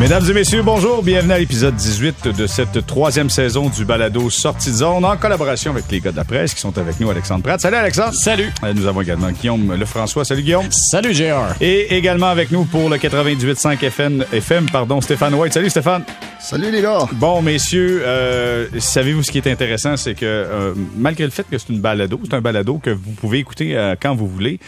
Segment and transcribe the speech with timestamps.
[0.00, 1.02] Mesdames et messieurs, bonjour.
[1.02, 5.72] Bienvenue à l'épisode 18 de cette troisième saison du balado Sortie de zone en collaboration
[5.72, 7.60] avec les gars de la presse qui sont avec nous, Alexandre Pratt.
[7.60, 8.14] Salut Alexandre.
[8.14, 8.50] Salut.
[8.64, 10.24] Euh, Nous avons également Guillaume Lefrançois.
[10.24, 10.64] Salut Guillaume.
[10.70, 11.54] Salut, JR.
[11.60, 15.52] Et également avec nous pour le 98.5 FM, FM pardon, Stéphane White.
[15.52, 16.02] Salut Stéphane.
[16.40, 17.06] Salut les gars!
[17.12, 21.58] Bon, messieurs, euh, savez-vous ce qui est intéressant, c'est que euh, malgré le fait que
[21.58, 24.58] c'est une balado, c'est un balado que vous pouvez écouter euh, quand vous voulez.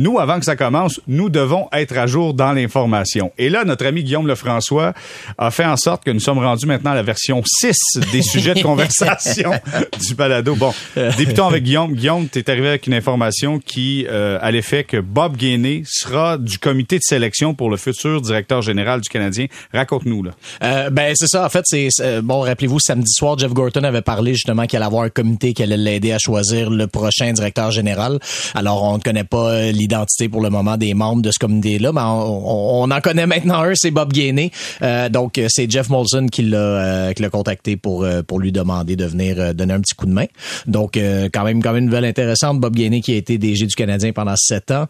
[0.00, 3.32] Nous, avant que ça commence, nous devons être à jour dans l'information.
[3.36, 4.94] Et là, notre ami Guillaume Lefrançois
[5.36, 7.76] a fait en sorte que nous sommes rendus maintenant à la version 6
[8.10, 9.50] des sujets de conversation
[10.08, 10.54] du balado.
[10.54, 10.72] Bon,
[11.18, 11.92] débutons avec Guillaume.
[11.94, 16.38] Guillaume, tu es arrivé avec une information qui euh, a l'effet que Bob Gainey sera
[16.38, 19.46] du comité de sélection pour le futur directeur général du Canadien.
[19.74, 20.30] Raconte-nous, là.
[20.62, 21.44] Euh, ben c'est ça.
[21.44, 22.40] En fait, c'est c'est- bon.
[22.40, 25.76] Rappelez-vous, samedi soir, Jeff Gorton avait parlé justement qu'il allait avoir un comité qui allait
[25.76, 28.18] l'aider à choisir le prochain directeur général.
[28.54, 31.92] Alors, on ne connaît pas euh, l'identité pour le moment des membres de ce comité-là,
[31.92, 34.50] mais on, on- en connaît maintenant un, c'est Bob Gainey.
[34.82, 38.38] Euh, donc, euh, c'est Jeff Molson qui l'a euh, qui l'a contacté pour euh, pour
[38.40, 40.26] lui demander de venir euh, donner un petit coup de main.
[40.66, 40.92] Donc,
[41.32, 42.60] quand même, quand même une nouvelle intéressante.
[42.60, 44.86] Bob Gainey qui a été DG du Canadien pendant sept ans.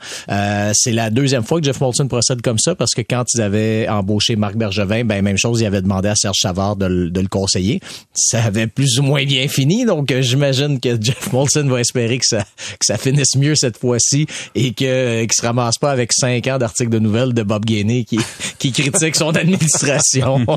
[0.72, 3.88] C'est la deuxième fois que Jeff Molson procède comme ça parce que quand ils avaient
[3.88, 7.20] embauché Marc Bergevin, ben même chose, il avait demandé à Serge Savard de, le- de
[7.20, 7.80] le conseiller.
[8.14, 12.26] Ça avait plus ou moins bien fini, donc j'imagine que Jeff Molson va espérer que
[12.26, 16.12] ça que ça finisse mieux cette fois-ci et que euh, qu'il se ramasse pas avec
[16.12, 18.18] cinq ans d'articles de nouvelles de Bob Gainey qui
[18.58, 20.44] qui critique son administration.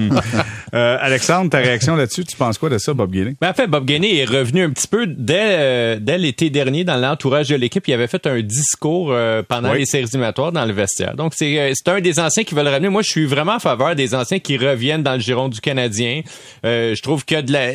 [0.73, 3.35] Euh, Alexandre, ta réaction là-dessus, tu penses quoi de ça, Bob Gainey?
[3.39, 6.83] Ben, en fait, Bob Gainey est revenu un petit peu dès, euh, dès l'été dernier
[6.83, 7.87] dans l'entourage de l'équipe.
[7.87, 9.79] Il avait fait un discours euh, pendant Oui.
[9.79, 11.15] les séries éliminatoires dans le vestiaire.
[11.15, 12.89] Donc, c'est euh, c'est un des anciens qui veulent ramener.
[12.89, 16.21] Moi, je suis vraiment en faveur des anciens qui reviennent dans le giron du Canadien.
[16.65, 17.73] Euh, je trouve que de la,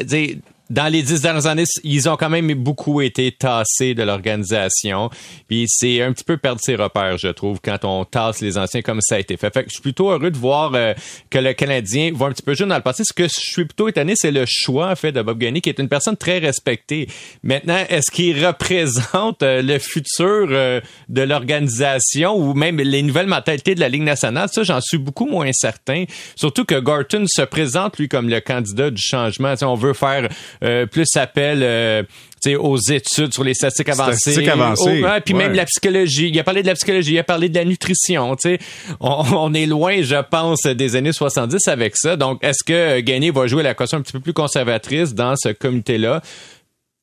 [0.71, 5.11] dans les dix dernières années, ils ont quand même beaucoup été tassés de l'organisation.
[5.49, 8.83] Puis c'est un petit peu perdre ses repères, je trouve, quand on tasse les anciens
[8.83, 9.53] comme ça a été fait.
[9.53, 10.93] Fait que je suis plutôt heureux de voir euh,
[11.31, 13.03] que le Canadien va un petit peu jeune dans le passé.
[13.05, 15.71] Ce que je suis plutôt étonné, c'est le choix en fait de Bob Gainey, qui
[15.71, 17.09] est une personne très respectée.
[17.43, 23.75] Maintenant, est-ce qu'il représente euh, le futur euh, de l'organisation ou même les nouvelles mentalités
[23.75, 24.49] de la Ligue nationale?
[24.53, 26.05] Ça, j'en suis beaucoup moins certain.
[26.37, 29.55] Surtout que Gorton se présente, lui, comme le candidat du changement.
[29.63, 30.29] On veut faire
[30.63, 32.03] euh, plus appel euh,
[32.43, 34.19] tu sais, aux études sur les statistiques avancées.
[34.19, 35.45] Statistiques avancées, ouais, puis ouais.
[35.45, 36.29] même la psychologie.
[36.29, 38.37] Il a parlé de la psychologie, il a parlé de la nutrition.
[38.37, 38.59] Tu sais,
[39.01, 42.17] on, on est loin, je pense, des années 70 avec ça.
[42.17, 45.49] Donc, est-ce que Gagné va jouer la caution un petit peu plus conservatrice dans ce
[45.51, 46.23] comité-là?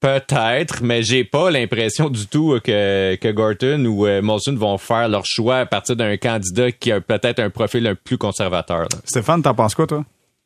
[0.02, 5.10] Peut-être, mais j'ai pas l'impression du tout que, que Gorton ou euh, Molson vont faire
[5.10, 8.82] leur choix à partir d'un candidat qui a peut-être un profil un plus conservateur.
[8.82, 9.00] là.
[9.06, 10.06] Stéphane, t'en penses quoi, toi?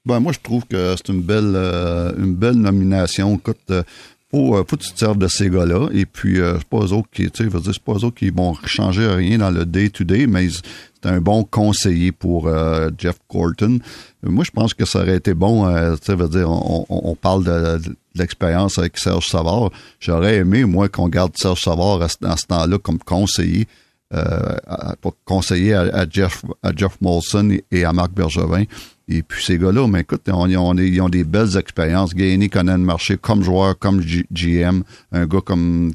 [0.10, 3.36] Ben, moi, je trouve que c'est une belle, euh, une belle nomination.
[3.36, 3.84] Écoute, euh,
[4.32, 5.88] faut, euh, faut que tu te serves de ces gars-là.
[5.94, 9.06] Et puis, euh, c'est pas eux qui, tu sais, c'est pas eux qui vont changer
[9.08, 13.78] rien dans le day-to-day, mais c'est un bon conseiller pour euh, Jeff Gorton.
[14.26, 17.44] Euh, Moi, je pense que ça aurait été bon, tu sais, dire, on, on- parle
[17.44, 17.80] de,
[18.16, 19.70] l'expérience avec Serge Savard.
[20.00, 23.68] J'aurais aimé, moi, qu'on garde Serge Savard à ce, temps-là comme conseiller.
[25.02, 28.64] pour conseiller à, à Jeff à Jeff Molson et à Marc Bergevin.
[29.12, 32.14] Et puis ces gars-là, mais écoute, ils ont, des belles expériences.
[32.14, 35.92] Gainey connaît le marché comme joueur, comme GM, un gars comme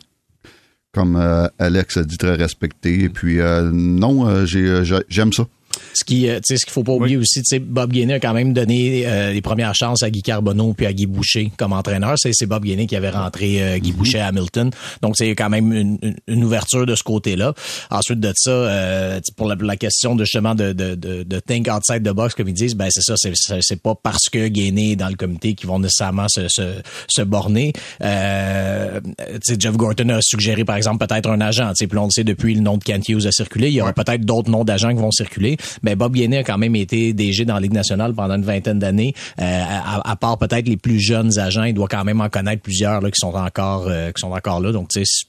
[0.92, 3.04] comme euh, Alex a dit très respecté.
[3.04, 5.46] Et puis euh, non, euh, euh, j'ai- j'aime ça.
[5.92, 8.14] Ce qui, euh, tu sais, ce qu'il faut pas oublier aussi, tu sais, Bob Gainey
[8.14, 11.50] a quand même donné euh, les premières chances à Guy Carbonneau puis à Guy Boucher
[11.56, 12.14] comme entraîneur.
[12.16, 14.70] C'est, c'est Bob Gainey qui avait rentré euh, Guy Boucher à Hamilton.
[15.02, 17.54] Donc, c'est quand même une, une- ouverture de ce côté-là.
[17.90, 21.68] Ensuite de ça, euh, pour la, la question de justement de, de, de, de think
[21.68, 24.96] outside the box, comme ils disent, ben c'est ça, c'est, pas parce que Gainey est
[24.96, 26.74] dans le comité qu'ils vont nécessairement se, se,
[27.08, 27.72] se borner.
[28.02, 31.68] Euh, tu sais, Jeff Gorton a suggéré, par exemple, peut-être un agent.
[31.70, 33.68] Tu sais, puis on le sait depuis le nom de Kent Hughes a circulé.
[33.68, 35.56] Il y aura peut-être d'autres noms d'agents qui vont circuler.
[35.82, 38.78] Mais Bob Gainey a quand même été DG dans la Ligue nationale pendant une vingtaine
[38.78, 39.14] d'années.
[39.40, 42.62] Euh, à, à part peut-être les plus jeunes agents, il doit quand même en connaître
[42.62, 44.72] plusieurs là, qui sont encore euh, qui sont encore là.
[44.72, 45.26] Donc, tu sais,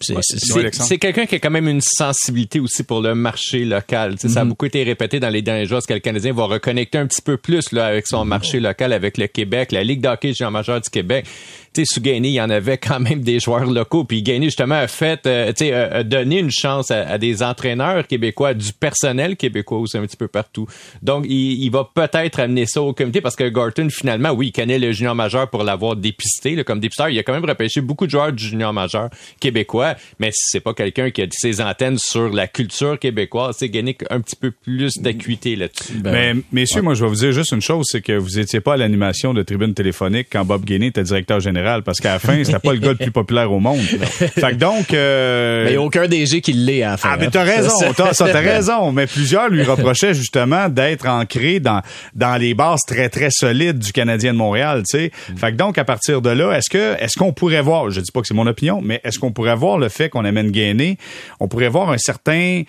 [0.00, 4.12] c'est- quelqu'un qui a quand même une sensibilité aussi pour le marché local.
[4.12, 6.32] Tu sais, Ça a beaucoup été répété dans les derniers jours, est-ce que le Canadien
[6.32, 9.82] va reconnecter un petit peu plus là, avec son marché local, avec le Québec, la
[9.84, 11.26] Ligue d'hockey junior majeur du Québec.
[11.74, 14.04] tu sais, sous Gagné, il y en avait quand même des joueurs locaux.
[14.04, 18.06] Puis Gagné, justement, a fait, euh, tu sais, a, donné une chance à, des entraîneurs
[18.06, 20.66] québécois, du personnel québécois aussi un petit peu partout.
[21.02, 24.78] Donc, il, va peut-être amener ça au comité parce que Gorton, finalement, oui, il connaît
[24.78, 27.08] le junior majeur pour l'avoir dépisté, là, comme dépisteur.
[27.08, 29.08] Il a quand même repêché beaucoup de joueurs du junior majeur
[29.40, 29.71] québécois,
[30.18, 33.56] mais c'est pas quelqu'un qui a ses antennes sur la culture québécoise.
[33.58, 35.94] C'est gagné un petit peu plus d'acuité là-dessus.
[35.94, 38.60] Ben, mais, messieurs, moi, je vais vous dire juste une chose, c'est que vous étiez
[38.60, 42.18] pas à l'animation de Tribune téléphonique quand Bob Gainey était directeur général, parce qu'à la
[42.18, 43.80] fin, c'était pas le gars le plus populaire au monde.
[43.80, 44.92] fait que donc...
[44.92, 45.64] Euh...
[45.64, 47.10] Mais il n'y a aucun DG qui l'est à la fin.
[47.12, 48.92] Ah, mais t'as raison, t'as, ça, t'as raison.
[48.92, 51.82] Mais plusieurs lui reprochaient justement d'être ancré dans,
[52.14, 55.12] dans les bases très, très solides du Canadien de Montréal, tu sais.
[55.30, 55.36] Mm.
[55.36, 58.10] Fait que donc, à partir de là, est-ce que, est-ce qu'on pourrait voir, je dis
[58.12, 60.98] pas que c'est mon opinion, mais est-ce qu'on pourrait voir le fait qu'on amène Gainé,
[61.38, 62.62] on pourrait voir un certain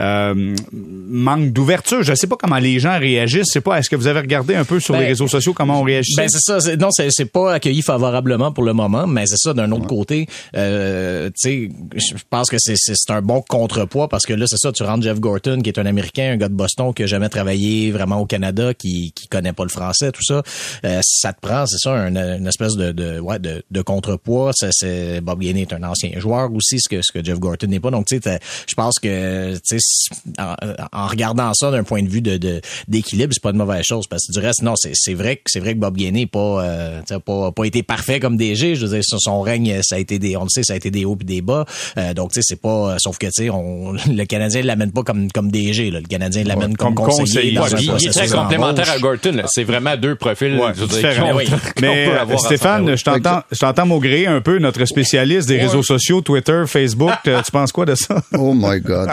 [0.00, 2.02] euh, manque d'ouverture.
[2.02, 3.50] Je sais pas comment les gens réagissent.
[3.52, 3.78] C'est pas.
[3.78, 6.14] Est-ce que vous avez regardé un peu sur les ben, réseaux sociaux comment on réagit
[6.16, 6.76] Ben c'est ça.
[6.76, 9.52] Non, c'est pas accueilli favorablement pour le moment, mais c'est ça.
[9.52, 14.32] D'un autre côté, euh, tu sais, je pense que c'est un bon contrepoids parce que
[14.32, 14.72] là, c'est ça.
[14.72, 17.28] Tu rentres Jeff Gorton, qui est un Américain, un gars de Boston qui a jamais
[17.28, 20.42] travaillé vraiment au Canada, qui qui connaît pas le français, tout ça.
[20.84, 24.52] Euh, ça te prend, c'est ça, une, espèce de de, ouais, de, de contrepoids.
[24.54, 27.80] C'est Bob Gainey est un ancien joueur aussi, ce que ce que Jeff Gorton n'est
[27.80, 27.90] pas.
[27.90, 32.20] Donc tu sais, je pense que tu sais en, regardant ça d'un point de vue
[32.20, 35.42] de d'équilibre, c'est pas une mauvaise chose parce que du reste, non, c'est vrai que
[35.46, 38.74] c'est vrai que Bob Gainey pas, euh, pas pas été parfait comme DG.
[38.74, 40.90] Je veux dire, son règne, ça a été des, on le sait, ça a été
[40.90, 41.64] des hauts et des bas.
[41.96, 45.02] Euh, donc tu sais, c'est pas, sauf que tu sais, on le Canadien l'amène pas
[45.02, 45.90] comme comme DG.
[45.90, 46.00] Là.
[46.00, 47.52] Le Canadien l'amène comme, conseiller.
[47.52, 49.42] il, est très complémentaire à Gorton.
[49.46, 51.44] C'est vraiment deux profils ouais,
[51.80, 52.08] Mais
[52.38, 57.12] Stéphane, je t'entends, je t'entends maugrer un peu notre spécialiste des réseaux sociaux, Twitter, Facebook.
[57.24, 58.22] tu penses quoi de ça?
[58.38, 59.08] Oh my God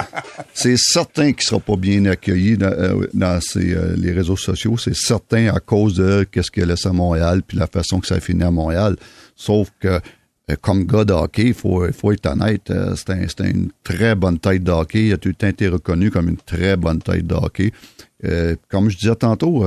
[0.54, 4.78] c'est certain qu'il sera pas bien accueilli dans, euh, euh, les réseaux sociaux.
[4.78, 8.16] C'est certain à cause de qu'est-ce qu'il laisse à Montréal puis la façon que ça
[8.16, 8.98] a fini à Montréal.
[9.36, 9.88] Sauf que
[10.50, 14.64] euh, comme gars de hockey, il faut, faut être honnête, c'était une très bonne tête
[14.64, 15.08] de hockey.
[15.08, 17.72] Il a tout été reconnu comme une très bonne tête de hockey.
[18.70, 19.66] comme je disais tantôt,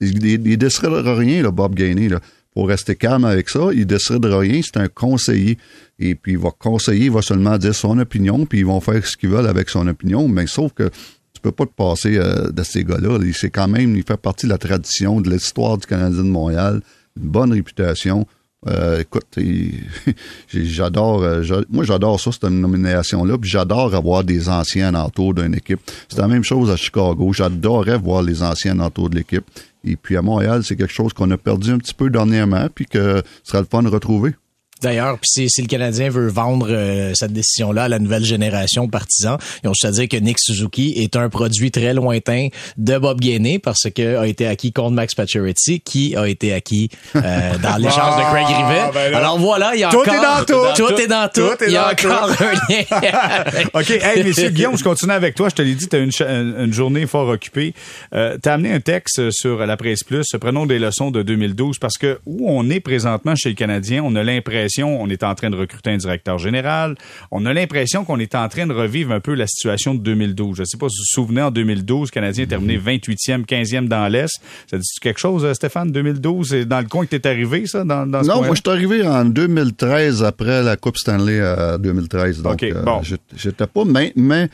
[0.00, 2.08] il, il, décidera rien, là, Bob Gainey.
[2.08, 2.20] Là.
[2.54, 4.60] Pour rester calme avec ça, il décidera rien.
[4.62, 5.58] C'est un conseiller
[5.98, 9.06] et puis il va conseiller, il va seulement dire son opinion, puis ils vont faire
[9.06, 10.90] ce qu'ils veulent avec son opinion, mais sauf que
[11.32, 13.18] tu peux pas te passer euh, de ces gars-là.
[13.34, 16.82] C'est quand même, il fait partie de la tradition, de l'histoire du Canadien de Montréal,
[17.20, 18.26] une bonne réputation.
[18.68, 19.26] Euh, écoute,
[20.48, 25.80] j'adore, euh, moi j'adore ça, cette nomination-là, puis j'adore avoir des anciens autour d'une équipe.
[26.08, 27.32] C'est la même chose à Chicago.
[27.32, 29.44] J'adorerais voir les anciens autour de l'équipe.
[29.84, 32.86] Et puis à Montréal, c'est quelque chose qu'on a perdu un petit peu dernièrement, puis
[32.86, 34.34] que ce sera le fun de retrouver.
[34.82, 38.90] D'ailleurs, puis si, le Canadien veut vendre euh, cette décision-là à la nouvelle génération de
[38.90, 42.98] partisans, ils ont juste à dire que Nick Suzuki est un produit très lointain de
[42.98, 47.20] Bob Gainey parce que a été acquis contre Max Pacioretty, qui a été acquis euh,
[47.62, 48.80] dans l'échange de Craig Rivet.
[48.80, 50.14] Ah, ben Alors voilà, il y a tout encore...
[50.14, 50.84] Est dans tout.
[50.84, 51.64] tout est dans tout.
[51.64, 53.64] il y a encore un lien.
[53.74, 53.90] OK.
[53.90, 55.48] Hey, messieurs, Guillaume, je continue avec toi.
[55.48, 56.10] Je te l'ai dit, tu as une,
[56.58, 57.72] une, journée fort occupée.
[58.14, 60.26] Euh, tu as amené un texte sur la Presse Plus.
[60.40, 64.16] Prenons des leçons de 2012 parce que où on est présentement chez le Canadien, on
[64.16, 66.96] a l'impression on est en train de recruter un directeur général.
[67.30, 70.56] On a l'impression qu'on est en train de revivre un peu la situation de 2012.
[70.56, 73.44] Je ne sais pas si vous vous souvenez, en 2012, le Canadien est terminé 28e,
[73.44, 74.40] 15e dans l'Est.
[74.70, 76.48] Ça dit quelque chose, euh, Stéphane, 2012?
[76.48, 77.84] C'est dans le coin que tu es arrivé, ça?
[77.84, 82.42] Dans, dans non, moi, je suis arrivé en 2013, après la Coupe Stanley à 2013.
[82.42, 83.00] Donc, euh, bon.
[83.36, 84.48] j'étais pas, mais, mais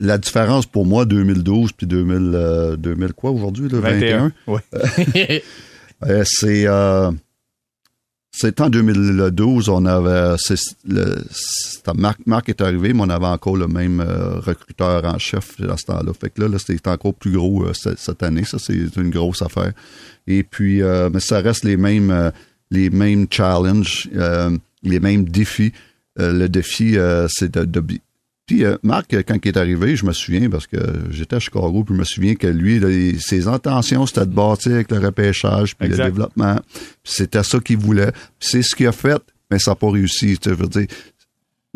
[0.00, 4.32] la différence pour moi, 2012 puis 2000, 2000 euh, quoi aujourd'hui, le 21?
[4.46, 5.40] 21
[6.24, 6.66] c'est...
[8.36, 10.34] C'est en 2012, on avait,
[10.88, 11.22] le,
[11.94, 15.76] Marc, Marc est arrivé, mais on avait encore le même euh, recruteur en chef à
[15.76, 16.12] ce temps-là.
[16.20, 18.42] Fait que là, là c'était encore plus gros euh, cette, année.
[18.42, 19.72] Ça, c'est une grosse affaire.
[20.26, 22.32] Et puis, euh, mais ça reste les mêmes,
[22.72, 24.10] les mêmes challenges,
[24.82, 25.72] les mêmes défis.
[26.16, 26.96] le défi,
[27.28, 27.84] c'est de, de,
[28.46, 30.76] puis euh, Marc, quand il est arrivé, je me souviens, parce que
[31.10, 34.90] j'étais à Chicago, puis je me souviens que lui, ses intentions, c'était de bâtir avec
[34.90, 36.60] le repêchage, puis le développement.
[37.02, 38.12] c'était ça qu'il voulait.
[38.38, 40.38] c'est ce qu'il a fait, mais ça n'a pas réussi.
[40.38, 40.86] Tu veux dire.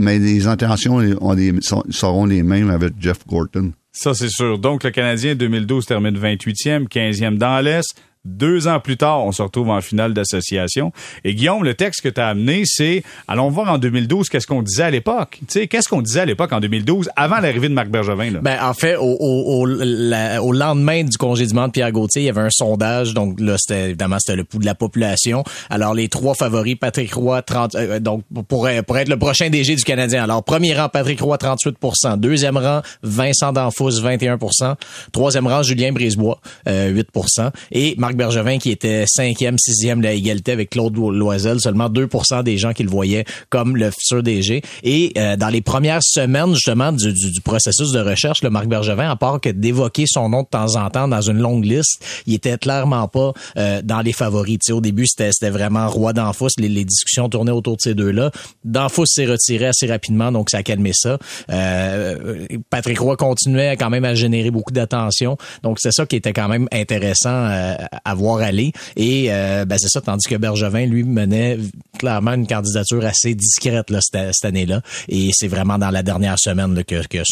[0.00, 1.52] Mais les intentions on les,
[1.90, 3.72] seront les mêmes avec Jeff Gorton.
[3.90, 4.58] Ça, c'est sûr.
[4.58, 7.96] Donc, le Canadien 2012 termine 28e, 15e dans l'Est.
[8.28, 10.92] Deux ans plus tard, on se retrouve en finale d'association.
[11.24, 14.62] Et Guillaume, le texte que tu as amené, c'est allons voir en 2012 qu'est-ce qu'on
[14.62, 15.38] disait à l'époque.
[15.40, 18.30] Tu sais, qu'est-ce qu'on disait à l'époque en 2012 avant l'arrivée de Marc Bergevin?
[18.30, 18.40] Là?
[18.42, 22.42] Ben, en fait, au, au, au, lendemain du congédiement de Pierre Gauthier, il y avait
[22.42, 23.14] un sondage.
[23.14, 25.42] Donc là, c'était évidemment c'était le pouls de la population.
[25.70, 29.74] Alors les trois favoris, Patrick Roy, 30, euh, donc pour, pour être le prochain DG
[29.74, 30.22] du Canadien.
[30.24, 34.74] Alors premier rang, Patrick Roy, 38% Deuxième rang, Vincent Danfous, 21%
[35.12, 40.52] Troisième rang, Julien Brisebois, euh, 8% Et Marc Bergevin qui était cinquième, sixième la égalité
[40.52, 44.62] avec Claude Loisel, seulement 2% des gens qui le voyaient comme le futur DG.
[44.82, 49.10] Et euh, dans les premières semaines justement du, du, processus de recherche, le Marc Bergevin,
[49.10, 52.34] à part que d'évoquer son nom de temps en temps dans une longue liste, il
[52.34, 54.58] était clairement pas euh, dans les favoris.
[54.70, 56.48] au début, c'était vraiment roi d'Anfos.
[56.58, 58.30] Les, les, discussions tournaient autour de ces deux-là.
[58.64, 61.18] D'Anfos s'est retiré assez rapidement, donc ça a calmé ça.
[61.50, 65.36] Euh, Patrick Roy continuait quand même à générer beaucoup d'attention.
[65.62, 68.72] Donc c'est ça qui était quand même intéressant euh, à voir aller.
[68.96, 71.58] Et euh, ben, c'est ça, tandis que Bergevin, lui, menait
[71.98, 74.82] clairement une candidature assez discrète là, cette, cette année-là.
[75.08, 77.22] Et c'est vraiment dans la dernière semaine là, que, que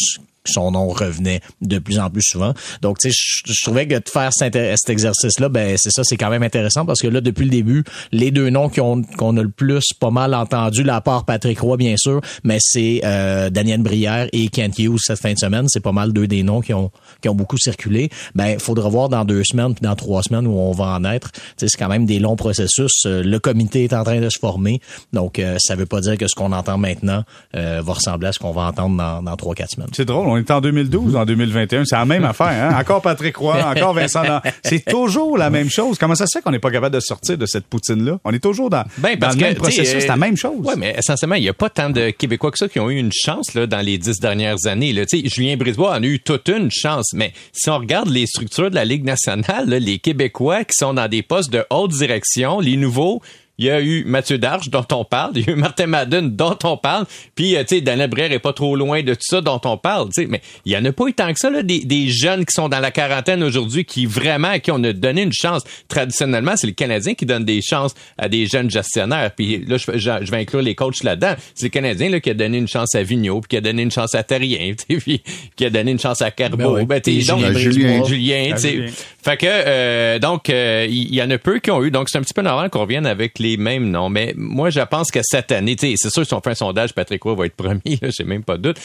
[0.49, 2.53] son nom revenait de plus en plus souvent.
[2.81, 6.29] Donc, tu sais, je, trouvais que de faire cet, exercice-là, ben c'est ça, c'est quand
[6.29, 9.93] même intéressant parce que là, depuis le début, les deux noms qu'on a le plus
[9.99, 14.47] pas mal entendu, la part Patrick Roy, bien sûr, mais c'est euh, Daniel Brière et
[14.49, 15.65] Kent Hughes cette fin de semaine.
[15.67, 18.09] C'est pas mal deux des noms qui ont qui ont beaucoup circulé.
[18.35, 21.31] Ben, faudra voir dans deux semaines puis dans trois semaines où on va en être.
[21.57, 23.05] C'est quand même des longs processus.
[23.05, 24.79] Euh, le comité est en train de se former,
[25.13, 27.23] donc euh, ça veut pas dire que ce qu'on entend maintenant
[27.55, 29.89] euh, va ressembler à ce qu'on va entendre dans, dans trois quatre semaines.
[29.93, 32.47] C'est drôle est en 2012, en 2021, c'est la même affaire.
[32.47, 32.79] Hein?
[32.79, 34.23] Encore Patrick Roy, encore Vincent.
[34.63, 35.97] C'est toujours la même chose.
[35.97, 38.19] Comment ça se fait qu'on n'est pas capable de sortir de cette poutine-là?
[38.23, 40.59] On est toujours dans, ben, le même processus, c'est la même chose.
[40.63, 42.97] Oui, mais essentiellement, il n'y a pas tant de Québécois que ça qui ont eu
[42.97, 44.93] une chance là, dans les dix dernières années.
[44.93, 45.03] Là.
[45.11, 48.75] Julien Brisebois en a eu toute une chance, mais si on regarde les structures de
[48.75, 53.21] la Ligue nationale, les Québécois qui sont dans des postes de haute direction, les nouveaux,
[53.57, 56.35] il y a eu Mathieu Darche dont on parle, il y a eu Martin Madden
[56.35, 59.21] dont on parle, puis euh, tu sais Daniel Brière est pas trop loin de tout
[59.21, 61.39] ça dont on parle, tu sais, mais il y en a pas eu tant que
[61.39, 64.71] ça là, des, des jeunes qui sont dans la quarantaine aujourd'hui qui vraiment à qui
[64.71, 65.63] on a donné une chance.
[65.87, 69.31] Traditionnellement, c'est le Canadien qui donne des chances à des jeunes gestionnaires.
[69.35, 71.35] Puis là je, je, vais inclure les coachs là-dedans.
[71.55, 73.81] C'est le Canadien là qui a donné une chance à Vigneault, puis qui a donné
[73.81, 75.21] une chance à Terrien, puis
[75.55, 78.85] qui a donné une chance à Carbo, ben, ben donc, Julien, Julien, tu sais.
[79.23, 82.17] Fait que euh, donc euh, il y, en a peu qui ont eu donc c'est
[82.17, 84.09] un petit peu normal qu'on revienne avec les les mêmes noms.
[84.09, 87.23] Mais moi, je pense que cette année, c'est sûr, si on fait un sondage, Patrick
[87.23, 88.79] Roy va être premier, j'ai même pas de doute.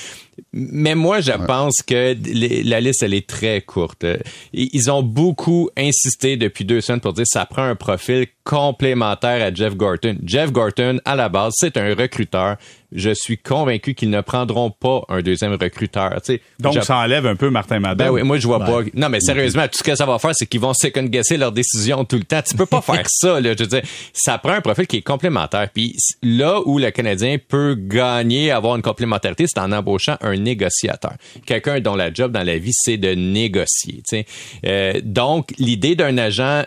[0.53, 2.17] Mais moi, je pense que
[2.65, 4.07] la liste, elle est très courte.
[4.53, 9.45] Ils ont beaucoup insisté depuis deux semaines pour dire que ça prend un profil complémentaire
[9.45, 10.17] à Jeff Gorton.
[10.25, 12.57] Jeff Gorton, à la base, c'est un recruteur
[12.95, 16.21] je suis convaincu qu'ils ne prendront pas un deuxième recruteur.
[16.59, 18.07] Donc, ça enlève un peu Martin Madden.
[18.07, 18.81] Ben oui, moi, je vois pas.
[18.95, 22.05] Non, mais sérieusement, tout ce que ça va faire, c'est qu'ils vont second-guesser leurs décisions
[22.05, 22.43] tout le temps.
[22.43, 23.55] Tu peux pas faire ça, là.
[23.57, 23.83] Je veux dire,
[24.13, 25.69] ça prend un profil qui est complémentaire.
[25.73, 31.15] Puis là où le Canadien peut gagner, avoir une complémentarité, c'est en embauchant un négociateur.
[31.47, 34.03] Quelqu'un dont la job dans la vie, c'est de négocier.
[34.67, 36.65] Euh, donc, l'idée d'un agent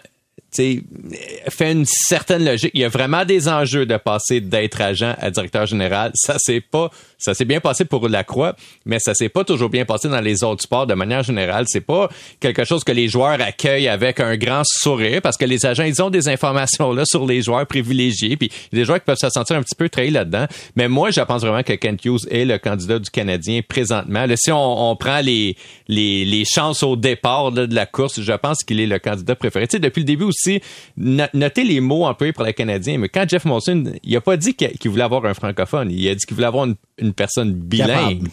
[0.55, 2.71] fait une certaine logique.
[2.73, 6.11] Il y a vraiment des enjeux de passer d'être agent à directeur général.
[6.15, 6.89] Ça c'est pas,
[7.25, 8.55] ça s'est bien passé pour la Croix,
[8.85, 11.65] mais ça s'est pas toujours bien passé dans les autres sports de manière générale.
[11.67, 15.65] C'est pas quelque chose que les joueurs accueillent avec un grand sourire parce que les
[15.65, 19.17] agents ils ont des informations là sur les joueurs privilégiés, puis des joueurs qui peuvent
[19.17, 20.45] se sentir un petit peu trahis là-dedans.
[20.75, 24.25] Mais moi, je pense vraiment que Kent Hughes est le candidat du Canadien présentement.
[24.25, 28.33] Là, si on, on prend les, les, les chances au départ de la course, je
[28.33, 29.67] pense qu'il est le candidat préféré.
[29.67, 30.61] Tu sais, depuis le début aussi
[30.97, 34.53] notez les mots employés pour les Canadiens, mais quand Jeff Molson, il a pas dit
[34.53, 36.65] qu'il voulait avoir un francophone, il a dit qu'il voulait avoir
[36.97, 38.27] une, personne bilingue,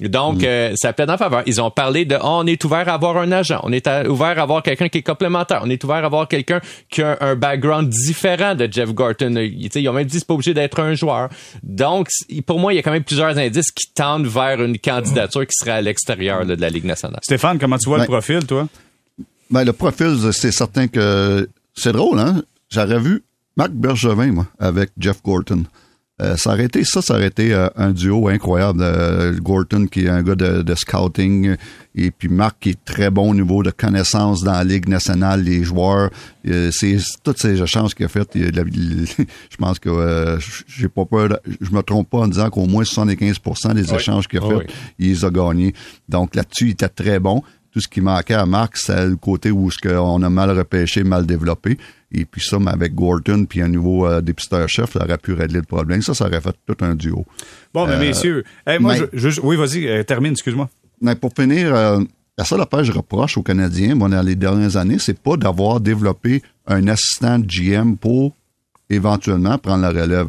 [0.00, 0.44] Donc, mm.
[0.44, 1.42] euh, ça plaît en faveur.
[1.46, 4.38] Ils ont parlé de, oh, on est ouvert à avoir un agent, on est ouvert
[4.38, 6.60] à avoir quelqu'un qui est complémentaire, on est ouvert à avoir quelqu'un
[6.90, 9.34] qui a un background différent de Jeff Gorton.
[9.36, 11.28] Ils ont même dit c'est pas obligé d'être un joueur.
[11.62, 12.08] Donc,
[12.46, 15.54] pour moi, il y a quand même plusieurs indices qui tendent vers une candidature qui
[15.54, 17.20] serait à l'extérieur de la Ligue nationale.
[17.22, 18.68] Stéphane, comment tu vois le profil, toi?
[19.50, 22.42] Ben, le profil, c'est certain que c'est drôle, hein?
[22.70, 23.22] J'aurais vu
[23.56, 25.64] Marc Bergevin, moi, avec Jeff Gorton.
[26.20, 28.80] Euh, ça aurait été ça, ça aurait été euh, un duo incroyable.
[28.82, 31.56] Euh, Gorton qui est un gars de, scouting
[31.94, 35.42] et puis Marc qui est très bon au niveau de connaissance dans la Ligue nationale,
[35.42, 36.10] les joueurs.
[36.44, 38.28] c'est toutes ces échanges qu'il a fait.
[38.34, 43.74] je pense que j'ai pas peur, je me trompe pas en disant qu'au moins 75%
[43.74, 45.72] des échanges qu'il a fait, il les a gagnés.
[46.08, 49.50] Donc là-dessus, il était très bon tout ce qui manquait à Marc, c'est le côté
[49.50, 51.78] où ce qu'on a mal repêché, mal développé.
[52.10, 55.58] Et puis ça, mais avec Gordon puis un nouveau euh, dépisteur-chef, ça aurait pu régler
[55.58, 56.00] le problème.
[56.00, 57.26] Ça, ça aurait fait tout un duo.
[57.74, 58.44] Bon, mais euh, messieurs,
[58.80, 60.70] moi, je, oui, vas-y, euh, termine, excuse-moi.
[61.00, 64.76] Mais pour finir, la seule affaire que je reproche aux Canadiens, bon, dans les dernières
[64.76, 68.34] années, c'est pas d'avoir développé un assistant GM pour
[68.90, 70.28] éventuellement prendre la relève.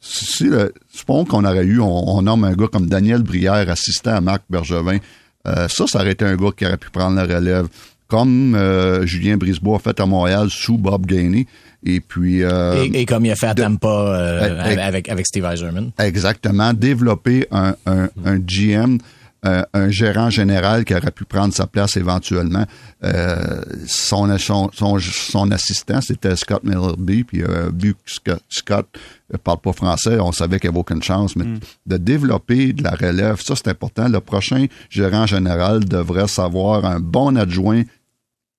[0.00, 4.12] Si, le, supposons qu'on aurait eu, on, on nomme un gars comme Daniel Brière, assistant
[4.12, 4.98] à Marc Bergevin,
[5.46, 7.68] euh, ça, ça aurait été un gars qui aurait pu prendre la relève,
[8.08, 11.46] comme euh, Julien Brisebois a fait à Montréal sous Bob Gainey.
[11.84, 15.92] Et puis euh, et, comme il a fait à Tampa avec, avec Steve Eiserman.
[15.98, 16.72] Exactement.
[16.72, 18.98] Développer un, un, un GM
[19.42, 22.64] un, un gérant général qui aurait pu prendre sa place éventuellement.
[23.04, 28.86] Euh, son, son, son, son assistant, c'était Scott Millerby, puis euh, vu que Scott, Scott
[29.32, 31.44] ne parle pas français, on savait qu'il n'y avait aucune chance, mais
[31.86, 34.08] de développer de la relève, ça c'est important.
[34.08, 37.82] Le prochain gérant général devrait savoir un bon adjoint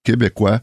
[0.10, 0.62] québécois,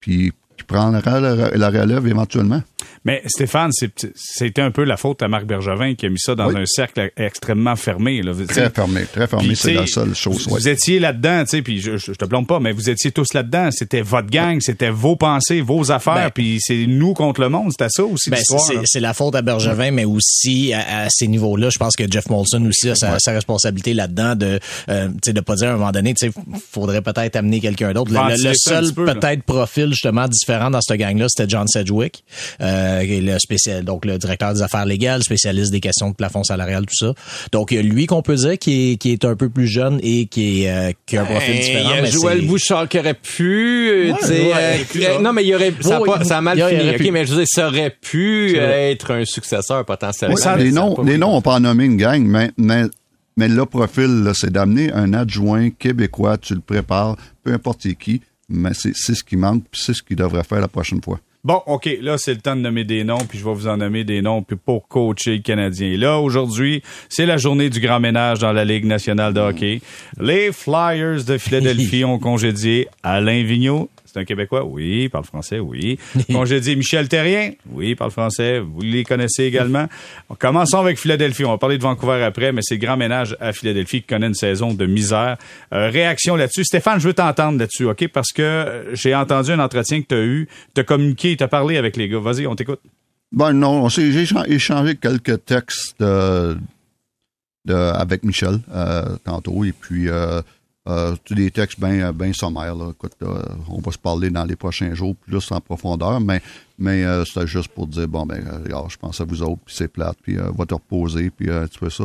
[0.00, 2.62] puis qui prendra la, la relève éventuellement.
[3.06, 6.34] Mais Stéphane, c'est- c'était un peu la faute à Marc Bergevin qui a mis ça
[6.34, 6.56] dans Oui.
[6.60, 8.20] un cercle extrêmement fermé.
[8.20, 8.32] Là.
[8.48, 10.46] Très fermé, très fermé, c'est la seule chose.
[10.48, 10.68] Vous ouais.
[10.72, 13.32] étiez là-dedans, tu sais, puis je, je, je te blâme pas, mais vous étiez tous
[13.32, 13.70] là-dedans.
[13.70, 17.70] C'était votre gang, c'était vos pensées, vos affaires, Ben- puis c'est nous contre le monde.
[17.70, 18.68] C'était ça aussi Ben, l'histoire.
[18.84, 22.28] c'est- la faute à Bergevin, mais aussi à, à ces niveaux-là, je pense que Jeff
[22.28, 24.58] Molson aussi a sa, sa responsabilité là-dedans de
[24.88, 26.32] euh, tu sais, de pas dire à un moment donné, tu sais,
[26.72, 28.10] faudrait peut-être amener quelqu'un d'autre.
[28.12, 32.24] Le- seul peut-être profil justement différent dans cette gang-là, c'était John Sedgwick,
[32.60, 36.84] euh, le spécial, donc le directeur des affaires légales, spécialiste des questions de plafond salarial,
[36.86, 37.12] tout ça.
[37.52, 39.66] Donc il y a lui qu'on peut dire qui est, qui est un peu plus
[39.66, 41.90] jeune et qui, est, euh, qui a un profil Hey, différent.
[41.90, 43.88] Il y a mais Joël Bouchard qui aurait pu.
[43.88, 46.40] euh, Ouais, ouais, euh, euh, non, mais il y aurait, ça, a pas- ça a
[46.40, 46.56] mal
[46.96, 47.10] fini.
[47.10, 50.34] mais je veux dire, ça aurait pu euh, être un successeur potentiellement.
[50.36, 52.84] Ouais, les noms, pas les noms, on peut en nommer une gang, mais, mais,
[53.36, 58.70] mais le profil, c'est d'amener un adjoint québécois, tu le prépares, peu importe qui, mais
[58.74, 61.18] c'est c'est ce qui manque, puis c'est ce qu'il devrait faire la prochaine fois.
[61.46, 63.76] Bon, OK, là, c'est le temps de nommer des noms, puis je vais vous en
[63.76, 65.92] nommer des noms puis pour coacher le Canadien.
[65.92, 69.80] Et là, aujourd'hui, c'est la journée du grand ménage dans la Ligue nationale de hockey.
[70.18, 73.88] Les Flyers de Philadelphie ont congédié Alain Vigneault.
[74.16, 74.64] C'est un Québécois?
[74.64, 75.98] Oui, il parle français, oui.
[76.32, 77.50] Congédié Michel Terrien?
[77.70, 78.60] Oui, il parle français.
[78.60, 79.88] Vous les connaissez également.
[80.38, 81.44] Commençons avec Philadelphie.
[81.44, 84.28] On va parler de Vancouver après, mais c'est le grand ménage à Philadelphie qui connaît
[84.28, 85.36] une saison de misère.
[85.74, 86.64] Euh, réaction là-dessus.
[86.64, 88.08] Stéphane, je veux t'entendre là-dessus, OK?
[88.08, 90.48] Parce que euh, j'ai entendu un entretien que tu as eu.
[90.74, 92.18] Tu as communiqué, tu as parlé avec les gars.
[92.18, 92.80] Vas-y, on t'écoute.
[93.32, 94.08] Ben non, on s'est-
[94.48, 96.56] échangé quelques textes de,
[97.66, 100.40] de- avec Michel euh, tantôt, et puis euh,
[100.86, 102.76] euh, des textes bien ben sommaires.
[102.90, 106.40] Écoute, euh, on va se parler dans les prochains jours plus en profondeur, mais,
[106.78, 109.74] mais euh, c'était juste pour dire, bon, ben, euh, je pense à vous autres, puis
[109.76, 112.04] c'est plate, puis euh, va te reposer, puis euh, tu fais ça.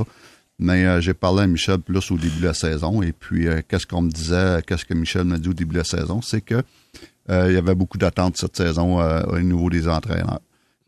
[0.59, 3.61] Mais euh, j'ai parlé à Michel plus au début de la saison, et puis euh,
[3.67, 6.41] qu'est-ce qu'on me disait, qu'est-ce que Michel m'a dit au début de la saison, c'est
[6.41, 6.63] que
[7.29, 10.39] euh, il y avait beaucoup d'attentes cette saison euh, au niveau des entraîneurs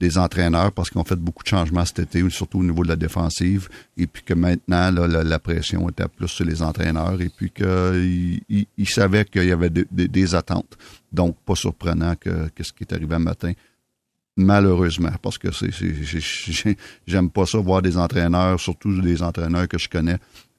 [0.03, 2.89] des entraîneurs parce qu'ils ont fait beaucoup de changements cet été, surtout au niveau de
[2.89, 7.49] la défensive, et puis que maintenant, la, pression était plus sur les entraîneurs, et puis
[7.49, 10.77] qu'ils ils, ils savaient qu'il y avait de- de- des attentes.
[11.11, 13.53] Donc, pas surprenant que, ce qui est arrivé un matin,
[14.35, 15.47] malheureusement, parce que
[17.07, 20.17] j'aime pas ça, voir des entraîneurs, surtout des entraîneurs que je connais,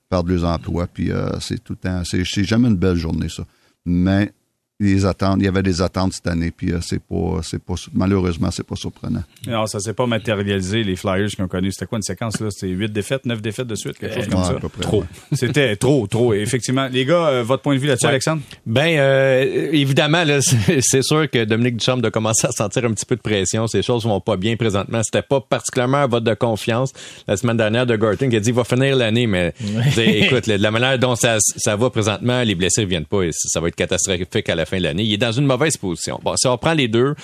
[0.09, 3.45] perdre leurs emplois, puis euh, c'est tout le temps, c'est jamais une belle journée, ça.
[3.85, 4.33] Mais
[4.81, 7.75] les attentes, il y avait des attentes cette année, puis euh, c'est pas, c'est pas,
[7.95, 9.23] malheureusement, c'est pas surprenant.
[9.47, 11.71] Non, ça s'est pas matérialisé, les Flyers qui ont connu.
[11.71, 12.49] C'était quoi une séquence, là?
[12.51, 14.51] C'était 8 défaites, 9 défaites de suite, quelque chose comme Ouais, ça?
[14.53, 15.01] à peu près, Trop.
[15.03, 15.07] ouais.
[15.33, 16.35] C'était trop, trop.
[16.35, 16.89] Et effectivement.
[16.91, 18.11] Les gars, euh, votre point de vue là-dessus, Ouais.
[18.11, 18.43] Alexandre?
[18.67, 20.41] Ben euh, évidemment là,
[20.81, 23.67] c'est sûr que Dominique Duchamp doit commencer à sentir un petit peu de pression.
[23.69, 25.03] Ces choses vont pas bien présentement.
[25.05, 26.93] C'était pas particulièrement un vote de confiance
[27.29, 29.55] la semaine dernière de Gorton qui a dit il va finir l'année, mais
[29.97, 33.31] écoute, là, de la manière dont ça, ça va présentement, les blessés viennent pas et
[33.33, 35.05] ça va être catastrophique à la fin de l'année.
[35.05, 36.21] Il est dans une mauvaise position.
[36.23, 37.15] Bon, si on prend les deux.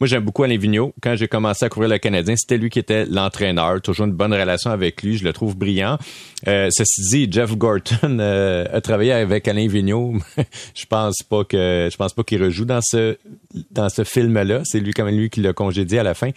[0.00, 0.94] Moi, j'aime beaucoup Alain Vigneault.
[1.02, 3.82] Quand j'ai commencé à couvrir le Canadien, c'était lui qui était l'entraîneur.
[3.82, 5.18] Toujours une bonne relation avec lui.
[5.18, 5.98] Je le trouve brillant.
[6.48, 10.14] Euh, ceci dit, Jeff Gorton euh, a travaillé avec Alain Vigneault.
[10.74, 13.18] je pense pas que je pense pas qu'il rejoue dans ce
[13.70, 14.62] dans ce film-là.
[14.64, 16.30] C'est lui, comme lui, qui l'a congédié à la fin.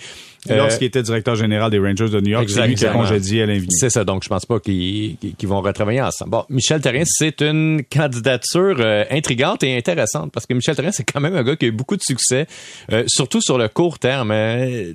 [0.50, 3.44] Euh, Lorsqu'il était directeur général des Rangers de New York, c'est lui qui a congédié
[3.44, 3.70] Alain Vigneault.
[3.72, 6.32] C'est ça, donc je pense pas qu'ils qu'ils vont retravailler ensemble.
[6.32, 11.06] Bon, Michel Terrien, c'est une candidature euh, intrigante et intéressante parce que Michel Terrien, c'est
[11.06, 12.46] quand même un gars qui a eu beaucoup de succès,
[12.92, 14.34] euh, surtout sur le court terme.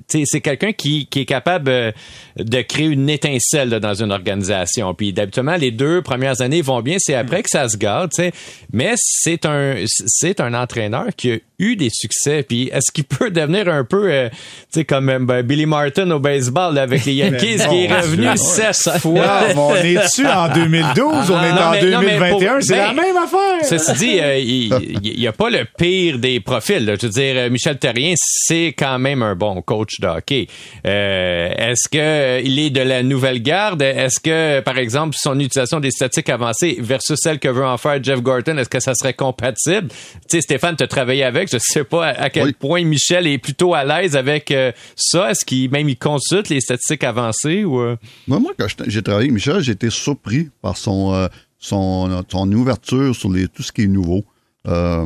[0.07, 1.93] C'est quelqu'un qui, qui est capable
[2.37, 4.93] de créer une étincelle là, dans une organisation.
[4.93, 8.11] Puis d'habituellement, les deux premières années vont bien, c'est après que ça se garde.
[8.71, 12.08] Mais c'est un c'est un entraîneur qui a eu des succès.
[12.47, 14.35] Puis est-ce qu'il peut devenir un peu, euh, tu
[14.71, 18.27] sais, comme euh, ben, Billy Martin au baseball là, avec les Yankees, qui est revenu
[18.37, 19.11] sept fois?
[19.13, 21.31] Ouais, mais on est-tu en 2012?
[21.31, 22.29] on est non, en mais- non, mais 2021?
[22.53, 23.63] pour- c'est la même affaire!
[23.63, 26.85] Ceci dit, euh, il n'y a pas le pire des profils.
[26.85, 26.93] là.
[26.99, 30.47] Je veux dire, euh, Michel Terrien, c'est quand même un bon coach de hockey.
[30.85, 33.81] Euh, Est-ce que euh, il est de la nouvelle garde?
[33.81, 38.01] Est-ce que, par exemple, son utilisation des statistiques avancées versus celle que veut en faire
[38.03, 39.87] Jeff Gorton, est-ce que ça serait compatible?
[39.89, 41.49] Tu sais, Stéphane, tu travaillé avec.
[41.51, 42.53] Je sais pas à, à quel Oui.
[42.53, 45.31] point Michel est plutôt à l'aise avec euh, ça.
[45.31, 47.79] Est-ce qu'il même il consulte les statistiques avancées ou...
[47.79, 47.95] euh?
[48.27, 52.51] Moi, moi, quand j'ai travaillé avec Michel, j'ai été surpris par son, euh, son, son
[52.51, 54.23] ouverture sur les, tout ce qui est nouveau.
[54.67, 55.05] Euh,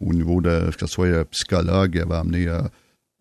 [0.00, 2.60] au niveau de que ce soit psychologue, il avait amené euh,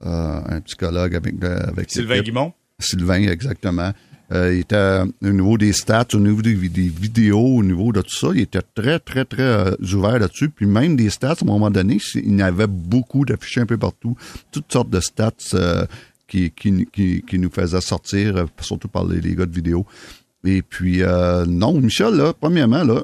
[0.05, 2.21] euh, un psychologue avec, avec Sylvain.
[2.21, 2.53] Guimont?
[2.79, 3.91] Sylvain, exactement.
[4.31, 8.15] Euh, il était au niveau des stats, au niveau des, vidéos, au niveau de tout
[8.15, 10.49] ça, il était très, très, très euh, ouvert là-dessus.
[10.49, 13.77] Puis même des stats, à un moment donné, il y avait beaucoup d'affichés un peu
[13.77, 14.15] partout,
[14.51, 15.85] toutes sortes de stats euh,
[16.27, 19.85] qui, qui, qui, qui, nous faisaient sortir, euh, surtout par les, les, gars de vidéo.
[20.45, 23.03] Et puis, euh, non, Michel, là, premièrement, là,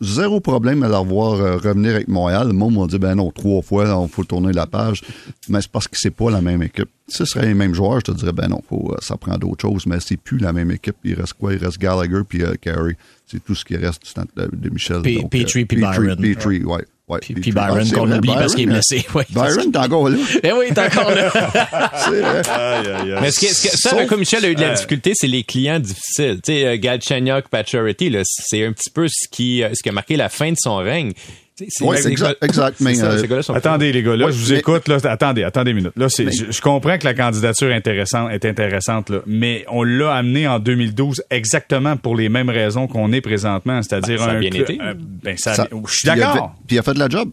[0.00, 2.48] zéro problème à la revoir euh, revenir avec Montréal.
[2.48, 5.02] Le monde m'a dit, ben non, trois fois, il faut tourner la page.
[5.48, 6.88] Mais c'est parce que c'est pas la même équipe.
[7.08, 9.62] Si ce serait les mêmes joueurs, je te dirais, ben non, faut, ça prend d'autres
[9.62, 10.96] choses, mais c'est plus la même équipe.
[11.04, 11.52] Il reste quoi?
[11.52, 12.96] Il reste Gallagher puis euh, Carey.
[13.26, 15.02] C'est tout ce qui reste du temps de, de Michel.
[15.02, 16.16] P Petrie puis Byron.
[16.16, 16.84] Petrie, ouais.
[17.12, 19.04] Ouais, puis, puis Byron, qu'on oublie Byron, parce qu'il est blessé.
[19.14, 20.16] Ouais, Byron, t'es encore là.
[20.42, 21.30] Eh oui, t'es encore là.
[22.04, 22.42] c'est vrai.
[22.48, 23.18] Aïe, aïe, aïe.
[23.20, 25.26] Mais ce que, ce que, ça, Sauf, Michel a eu de la euh, difficulté, c'est
[25.26, 26.40] les clients difficiles.
[26.42, 30.30] Tu sais, Galchenyuk, Pacioretty, c'est un petit peu ce qui, ce qui a marqué la
[30.30, 31.12] fin de son règne.
[31.60, 32.80] Oui, c'est exact, exact.
[32.80, 34.58] Mais ça, euh, attendez, les gars, là, ouais, je vous mais...
[34.58, 34.88] écoute.
[34.88, 35.92] Là, attendez, attendez une minute.
[35.96, 36.32] Là, mais...
[36.32, 40.48] je, je, comprends que la candidature est intéressante, est intéressante là, mais on l'a amené
[40.48, 44.36] en 2012 exactement pour les mêmes raisons qu'on est présentement, c'est-à-dire ben, ça un.
[44.36, 44.78] A bien été.
[44.80, 46.54] Un, ben, ça, ça, je suis d'accord.
[46.66, 47.30] Puis il a fait de la job.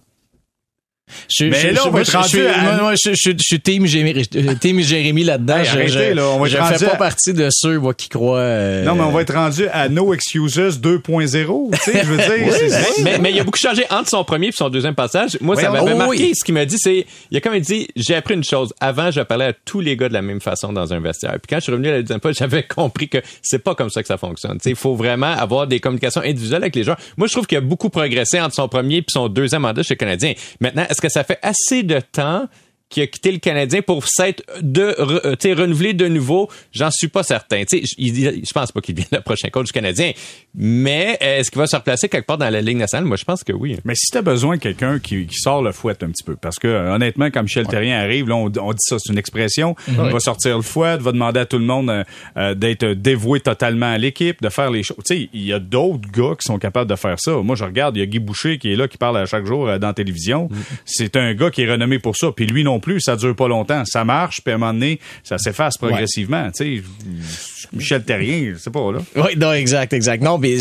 [1.29, 2.61] Je, mais je, là, on va être rendu je, à...
[2.61, 4.27] moi, moi, je, je, je suis team Jérémy,
[4.59, 5.57] team Jérémy là-dedans.
[5.57, 6.97] Hey, je arrêtez, là, on va je être fais rendu pas à...
[6.97, 8.39] partie de ceux moi, qui croient.
[8.39, 8.83] Euh...
[8.83, 11.71] Non, mais on va être rendu à No Excuses 2.0.
[11.71, 12.29] Tu sais, je veux dire.
[12.61, 15.37] oui, mais, mais il a beaucoup changé entre son premier et son deuxième passage.
[15.41, 16.17] Moi, ça m'avait oh, marqué.
[16.17, 16.31] oui.
[16.35, 18.73] Ce qu'il m'a dit, c'est, il a quand même dit, j'ai appris une chose.
[18.79, 21.33] Avant, je parlais à tous les gars de la même façon dans un vestiaire.
[21.33, 23.89] Puis quand je suis revenu à la deuxième fois, j'avais compris que c'est pas comme
[23.89, 24.57] ça que ça fonctionne.
[24.65, 26.99] Il faut vraiment avoir des communications individuelles avec les joueurs.
[27.17, 29.93] Moi, je trouve qu'il a beaucoup progressé entre son premier et son deuxième mandat chez
[29.93, 30.33] le Canadien.
[30.59, 32.49] Maintenant, est-ce que ça fait assez de temps
[32.89, 37.23] qui a quitté le Canadien pour s'être de re, renouvelé de nouveau, j'en suis pas
[37.23, 37.63] certain.
[37.71, 40.11] Je, je pense pas qu'il devienne le prochain coach du Canadien,
[40.55, 43.05] mais est-ce qu'il va se replacer quelque part dans la Ligue nationale?
[43.05, 43.77] Moi, je pense que oui.
[43.85, 46.35] Mais si tu as besoin de quelqu'un qui, qui, sort le fouet un petit peu,
[46.35, 47.71] parce que honnêtement, quand Michel ouais.
[47.71, 50.97] Terrien arrive, là, on, on, dit ça, c'est une expression, il va sortir le fouet,
[50.97, 52.03] va demander à tout le monde
[52.37, 54.97] euh, d'être dévoué totalement à l'équipe, de faire les choses.
[55.05, 57.31] Tu sais, il y a d'autres gars qui sont capables de faire ça.
[57.37, 59.45] Moi, je regarde, il y a Guy Boucher qui est là, qui parle à chaque
[59.45, 60.49] jour euh, dans la télévision.
[60.49, 60.55] Mm.
[60.85, 62.31] C'est un gars qui est renommé pour ça.
[62.31, 63.83] Puis lui non plus, ça dure pas longtemps.
[63.85, 66.45] Ça marche, puis à un moment donné, ça s'efface progressivement.
[66.45, 66.51] Ouais.
[66.51, 68.99] Tu sais, Michel Terrien, c'est pas là.
[69.15, 70.23] Oui, non, exact, exact.
[70.23, 70.57] Non, mais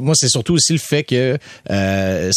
[0.00, 1.38] moi, c'est surtout aussi le fait que
[1.70, 2.30] euh,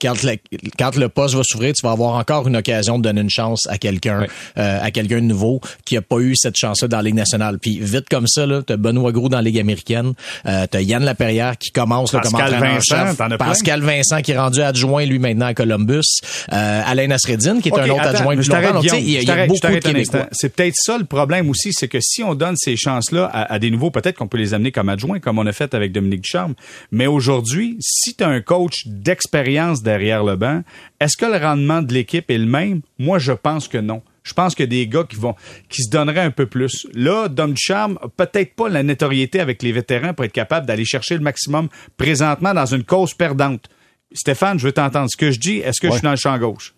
[0.00, 0.32] quand, la,
[0.78, 3.66] quand le poste va s'ouvrir, tu vas avoir encore une occasion de donner une chance
[3.68, 4.28] à quelqu'un, ouais.
[4.58, 7.58] euh, à quelqu'un de nouveau qui a pas eu cette chance-là dans la Ligue nationale.
[7.58, 10.12] Puis vite comme ça, là, t'as Benoît Gros dans la Ligue américaine,
[10.46, 14.38] euh, t'as Yann Laperrière qui commence là, Pascal comme Vincent, chef, Pascal Vincent qui est
[14.38, 16.20] rendu adjoint lui maintenant à Columbus,
[16.52, 18.36] euh, Alain Asredine qui est okay, un autre attends, adjoint.
[18.72, 20.28] Donc, il y a, y a beaucoup de Québécois.
[20.32, 23.58] C'est peut-être ça le problème aussi, c'est que si on donne ces chances-là à, à,
[23.58, 26.22] des nouveaux, peut-être qu'on peut les amener comme adjoints, comme on a fait avec Dominique
[26.22, 26.54] Ducharme.
[26.92, 30.62] Mais aujourd'hui, si tu as un coach d'expérience derrière le banc,
[31.00, 32.80] est-ce que le rendement de l'équipe est le même?
[32.98, 34.02] Moi, je pense que non.
[34.22, 35.34] Je pense que des gars qui vont
[35.68, 36.86] qui se donneraient un peu plus.
[36.94, 41.14] Là, Dom Ducharme, peut-être pas la notoriété avec les vétérans pour être capable d'aller chercher
[41.14, 43.68] le maximum présentement dans une cause perdante.
[44.12, 45.08] Stéphane, je veux t'entendre.
[45.10, 45.92] Ce que je dis, est-ce que ouais.
[45.92, 46.74] je suis dans le champ gauche?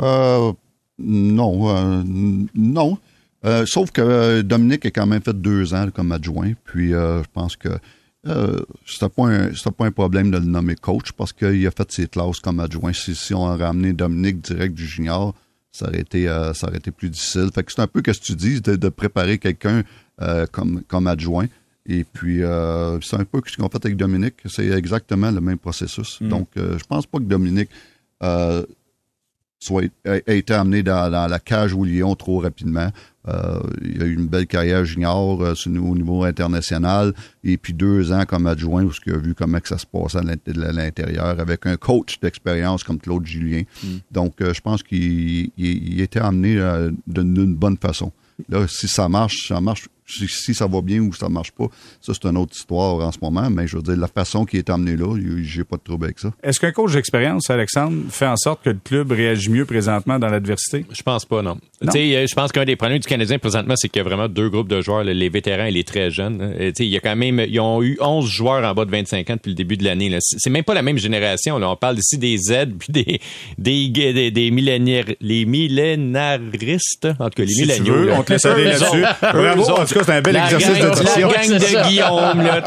[0.00, 0.52] Euh,
[0.98, 1.68] non.
[1.68, 2.02] Euh,
[2.54, 2.98] non.
[3.44, 6.52] Euh, sauf que Dominique a quand même fait deux ans comme adjoint.
[6.64, 7.68] Puis euh, je pense que
[8.28, 11.90] euh, c'était pas, un, pas un problème de le nommer coach parce qu'il a fait
[11.90, 12.92] ses classes comme adjoint.
[12.92, 15.34] Si, si on a ramené Dominique direct du junior,
[15.72, 17.48] ça aurait été, euh, ça aurait été plus difficile.
[17.52, 19.82] Fait que c'est un peu ce que tu dis, de, de préparer quelqu'un
[20.20, 21.46] euh, comme, comme adjoint.
[21.84, 24.36] Et puis, euh, c'est un peu ce qu'on fait avec Dominique.
[24.48, 26.20] C'est exactement le même processus.
[26.20, 26.28] Mm.
[26.28, 27.70] Donc, je pense pas que Dominique
[29.62, 32.90] soit a, été amené dans, dans, la cage au lion trop rapidement.
[33.28, 37.12] Euh, il a eu une belle carrière junior euh, au niveau international
[37.44, 40.18] et puis deux ans comme adjoint où il a vu comment que ça se passait
[40.18, 43.62] à l'intérieur avec un coach d'expérience comme Claude Julien.
[43.84, 43.88] Mm.
[44.10, 46.60] Donc, euh, je pense qu'il il, il était amené
[47.06, 48.10] d'une bonne façon.
[48.48, 51.66] Là, si ça marche, ça marche si, si, ça va bien ou ça marche pas,
[52.00, 54.56] ça c'est une autre histoire en ce moment, mais je veux dire, la façon qui
[54.56, 56.32] est amenée là, j'ai pas de trouble avec ça.
[56.42, 60.28] Est-ce qu'un coach d'expérience, Alexandre, fait en sorte que le club réagit mieux présentement dans
[60.28, 60.84] l'adversité?
[60.90, 61.58] Je pense pas, non.
[61.80, 61.92] non.
[61.92, 64.68] Je pense qu'un des problèmes du Canadien présentement, c'est qu'il y a vraiment deux groupes
[64.68, 66.54] de joueurs, les vétérans et les très jeunes.
[66.78, 69.34] Il y a quand même, ils ont eu 11 joueurs en bas de 25 ans
[69.34, 70.16] depuis le début de l'année.
[70.20, 71.58] C'est même pas la même génération.
[71.58, 71.70] Là.
[71.70, 73.20] On parle ici des Z puis des,
[73.58, 77.94] des, des, des millénaires, les millénaristes, en tout cas les si milléniaux.
[77.94, 79.04] Veux, on te laisse aller là-dessus.
[79.92, 81.28] Tout cas, c'est un bel exercice gang, de diction.
[81.28, 82.62] La gang de Guillaume, là.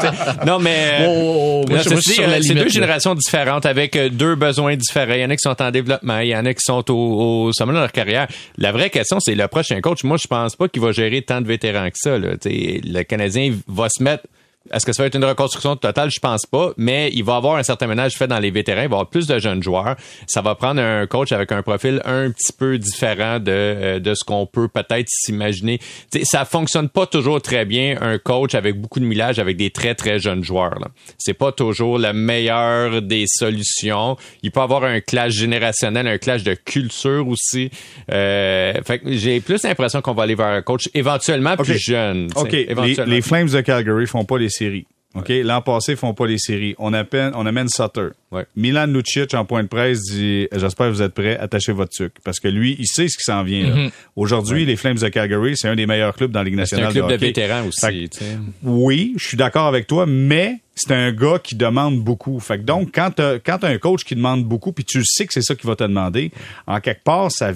[0.46, 1.06] Non, mais.
[1.08, 5.14] Oh, oh, c'est deux générations différentes avec deux besoins différents.
[5.14, 7.46] Il y en a qui sont en développement, il y en a qui sont au,
[7.46, 8.28] au sommet de leur carrière.
[8.58, 10.04] La vraie question, c'est le prochain coach.
[10.04, 12.36] Moi, je pense pas qu'il va gérer tant de vétérans que ça, là.
[12.36, 14.24] T'sais, le Canadien va se mettre
[14.72, 16.10] Est-ce que ça va être une reconstruction totale?
[16.10, 18.82] Je pense pas, mais il va avoir un certain ménage fait dans les vétérans.
[18.82, 19.96] Il va y avoir plus de jeunes joueurs.
[20.26, 24.14] Ça va prendre un coach avec un profil un petit peu différent de, euh, de
[24.14, 25.78] ce qu'on peut peut-être s'imaginer.
[26.10, 29.70] T'sais, ça fonctionne pas toujours très bien, un coach avec beaucoup de millage avec des
[29.70, 30.78] très, très jeunes joueurs.
[30.78, 30.88] Là.
[31.18, 34.16] C'est pas toujours la meilleure des solutions.
[34.42, 37.70] Il peut avoir un clash générationnel, un clash de culture aussi.
[38.12, 42.28] Euh, fait que j'ai plus l'impression qu'on va aller vers un coach éventuellement plus jeune.
[42.36, 43.14] OK, les, éventuellement.
[43.14, 44.86] les Flames de Calgary font pas les séries.
[45.14, 46.74] OK, l'an passé, ils font pas les séries.
[46.78, 48.08] On appelle, on amène Sutter.
[48.30, 48.44] Ouais.
[48.54, 52.20] Milan Lucic, en point de presse, dit J'espère que vous êtes prêts, attachez votre sucre.
[52.22, 53.66] Parce que lui, il sait ce qui s'en vient.
[53.74, 53.88] là.
[54.14, 56.66] Aujourd'hui, les Flames de Calgary, c'est un des meilleurs clubs dans la Ligue Mhm.
[56.66, 57.08] C'est un nationale.
[57.08, 58.10] club de vétérans aussi.
[58.10, 58.24] que,
[58.62, 62.38] oui, je suis d'accord avec toi, mais c'est un gars qui demande beaucoup.
[62.38, 65.26] Fait que donc, quand t'as, quand t'as un coach qui demande beaucoup, puis tu sais
[65.26, 66.30] que c'est ça qu'il va te demander,
[66.66, 67.52] en quelque part, ça,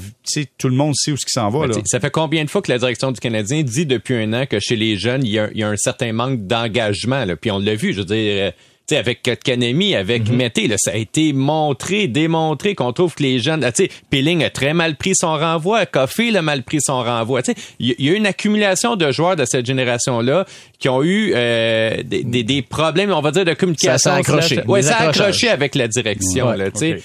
[0.57, 1.67] tout le monde sait où ce qui s'en va.
[1.67, 1.83] Ben, Là.
[1.85, 4.59] Ça fait combien de fois que la direction du Canadien dit depuis un an que
[4.59, 7.27] chez les jeunes, il y a, il y a un certain manque d'engagement.
[7.27, 7.37] là?
[7.37, 8.53] Puis on l'a vu, je veux dire,
[8.91, 10.37] t'sais, avec Kanemi, avec Mhm.
[10.37, 13.63] Mété, là, ça a été montré, démontré qu'on trouve que les jeunes...
[13.65, 17.43] ah, t'sais, Pilling a très mal pris son renvoi, Coffey a mal pris son renvoi.
[17.43, 20.45] T'sais, Il y, il y a une accumulation de joueurs de cette génération-là
[20.79, 23.99] qui ont eu euh, des, des- des problèmes, on va dire, de communication.
[23.99, 24.55] Ça s'est accroché.
[24.57, 26.49] slash- Ouais, Des ça a accroché avec la direction.
[26.49, 26.95] Ouais, là, t'sais.
[26.95, 27.03] ok.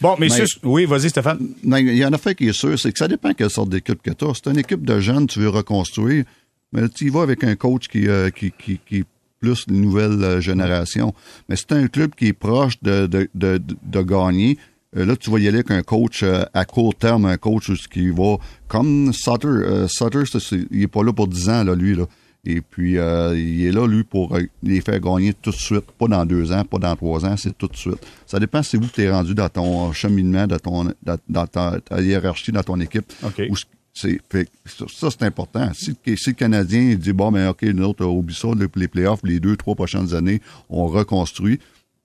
[0.00, 1.38] Bon, messieurs, oui, vas-y, Stéphane.
[1.64, 3.68] Non, Il y en a fait qui est sûr, c'est que ça dépend quelle sorte
[3.70, 4.32] d'équipe que tu as.
[4.34, 6.24] C'est une équipe de jeunes, tu veux reconstruire,
[6.72, 9.04] mais tu y vas avec un coach qui, euh, qui, qui, qui est
[9.40, 11.14] plus une nouvelle euh, génération.
[11.48, 14.58] Mais c'est un club qui est proche de, de, de, gagner.
[14.96, 17.70] Euh, là, tu vas y aller avec un coach euh, à court terme, un coach
[17.88, 18.36] qui va
[18.68, 19.86] comme Sutter.
[19.88, 20.22] Sutter,
[20.70, 21.94] il est pas là pour 10 ans, là, lui.
[21.94, 22.06] Là.
[22.46, 25.90] Et puis, euh, il est là, lui, pour les faire gagner tout de suite.
[25.98, 27.98] Pas dans deux ans, pas dans trois ans, c'est tout de suite.
[28.24, 31.80] Ça dépend c'est où tu es rendu dans ton cheminement, dans, ton, dans, dans ta,
[31.80, 33.12] ta hiérarchie, dans ton équipe.
[33.50, 33.56] Où
[33.96, 35.70] ça, c'est important.
[35.74, 39.56] Si, le- Canadien dit, bon, ben OK, nous autres, oublie ça, les, playoffs, les deux,
[39.56, 41.58] trois prochaines années, on reconstruit.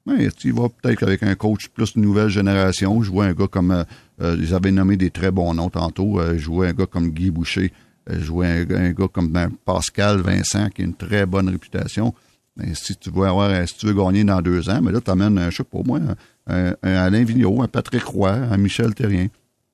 [0.05, 3.03] Ben, tu vas peut-être avec un coach plus nouvelle génération.
[3.03, 3.83] Je vois un gars comme, euh,
[4.21, 6.19] euh, ils avaient nommé des très bons noms tantôt.
[6.19, 7.71] Euh, je vois un gars comme Guy Boucher.
[8.09, 12.15] Je vois un, gars comme ben, Pascal Vincent, qui a une très bonne réputation.
[12.57, 15.11] Mais si tu veux avoir, si tu veux gagner dans deux ans, mais là, tu
[15.11, 15.99] amènes, je sais pas moi,
[16.47, 19.27] un, un Alain Vigneault, un Patrick Roy, un Michel Terrien.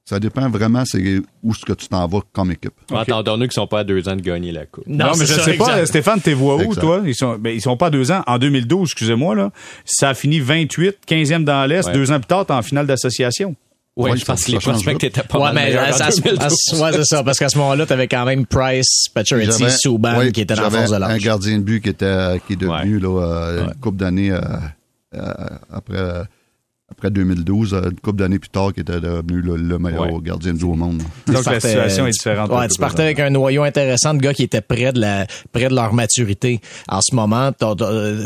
[0.09, 2.71] Ça dépend vraiment c'est où est-ce que tu t'en vas comme équipe.
[2.91, 4.85] Entendons-nous qu'ils sont pas à deux ans de gagner la Coupe.
[4.87, 5.85] Non, mais je ça, sais pas.
[5.85, 6.79] Stéphane, t'es vois où, Exact.
[6.81, 7.01] toi?
[7.05, 8.23] Ils sont, ben, ils sont pas à deux ans.
[8.25, 9.51] En 2012, excusez-moi, là,
[9.83, 11.87] ça a fini 28, 15e dans l'Est.
[11.87, 11.91] Ouais.
[11.93, 13.55] Deux ans plus tard, t'es en finale d'association.
[13.97, 16.39] Ouais, Ouais, je pense que les prospects étaient pas Ouais, mal mais à- à- 2012.
[16.39, 20.31] à- ouais, c'est ça, parce qu'à ce moment-là, t'avais quand même Price, Pacioretty, Souban ouais,
[20.31, 21.21] qui étaient dans la force de un l'âge.
[21.21, 23.73] gardien de but qui était qui est devenu là, euh, Ouais.
[23.73, 24.39] une couple d'années euh,
[25.15, 25.33] euh,
[25.73, 25.97] après
[26.97, 30.19] après 2012, euh, une couple d'années plus tard, qui était devenu le, le meilleur Ouais.
[30.23, 30.97] gardien de au monde.
[30.97, 32.49] Donc, Tu la partais- situation est différente.
[32.49, 35.69] Ouais, tu partais avec un noyau intéressant de gars qui étaient près de la près
[35.69, 36.59] de leur maturité.
[36.89, 37.75] En ce moment, t'as-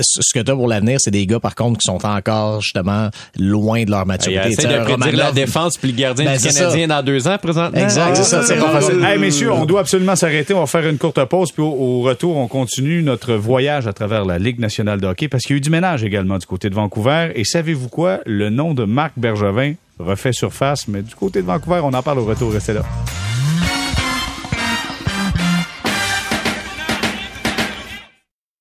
[0.02, 3.10] ce que tu as pour l'avenir, c'est des gars par contre qui sont encore justement
[3.38, 4.54] loin de leur maturité.
[4.54, 7.78] sais, de prédire la défense puis le gardien Ben, du Canadien dans deux ans présentement.
[7.82, 9.04] Exact, c'est ça, c'est pas facile.
[9.04, 10.54] Hey, messieurs, on doit absolument s'arrêter.
[10.54, 13.92] On va faire une courte pause, puis au, au retour, on continue notre voyage à
[13.94, 16.46] travers la Ligue nationale de hockey, parce qu'il y a eu du ménage également du
[16.46, 17.32] côté de Vancouver.
[17.36, 18.20] Et savez-vous quoi?
[18.26, 22.20] Le nom de Marc Bergevin refait surface, mais du côté de Vancouver, on en parle
[22.20, 22.52] au retour.
[22.52, 22.84] Restez là.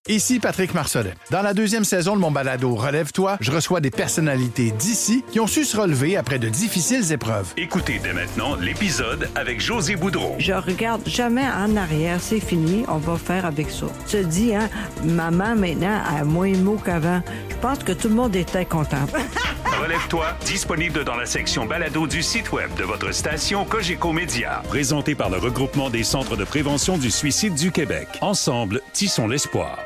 [0.08, 1.14] Ici Patrick Marcelet.
[1.30, 5.46] Dans la deuxième saison de mon balado Relève-toi, je reçois des personnalités d'ici qui ont
[5.46, 7.52] su se relever après de difficiles épreuves.
[7.56, 10.34] Écoutez dès maintenant l'épisode avec José Boudreau.
[10.38, 13.86] Je regarde jamais en arrière, c'est fini, on va faire avec ça.
[14.08, 14.68] Tu te dis, hein,
[15.04, 17.22] maman maintenant a moins de mots qu'avant.
[17.48, 19.06] Je pense que tout le monde était content.
[19.80, 24.60] Relève-toi, disponible dans la section balado du site web de votre station Cogeco Média.
[24.68, 28.06] Présenté par le regroupement des centres de prévention du suicide du Québec.
[28.20, 29.78] Ensemble, tissons l'espoir.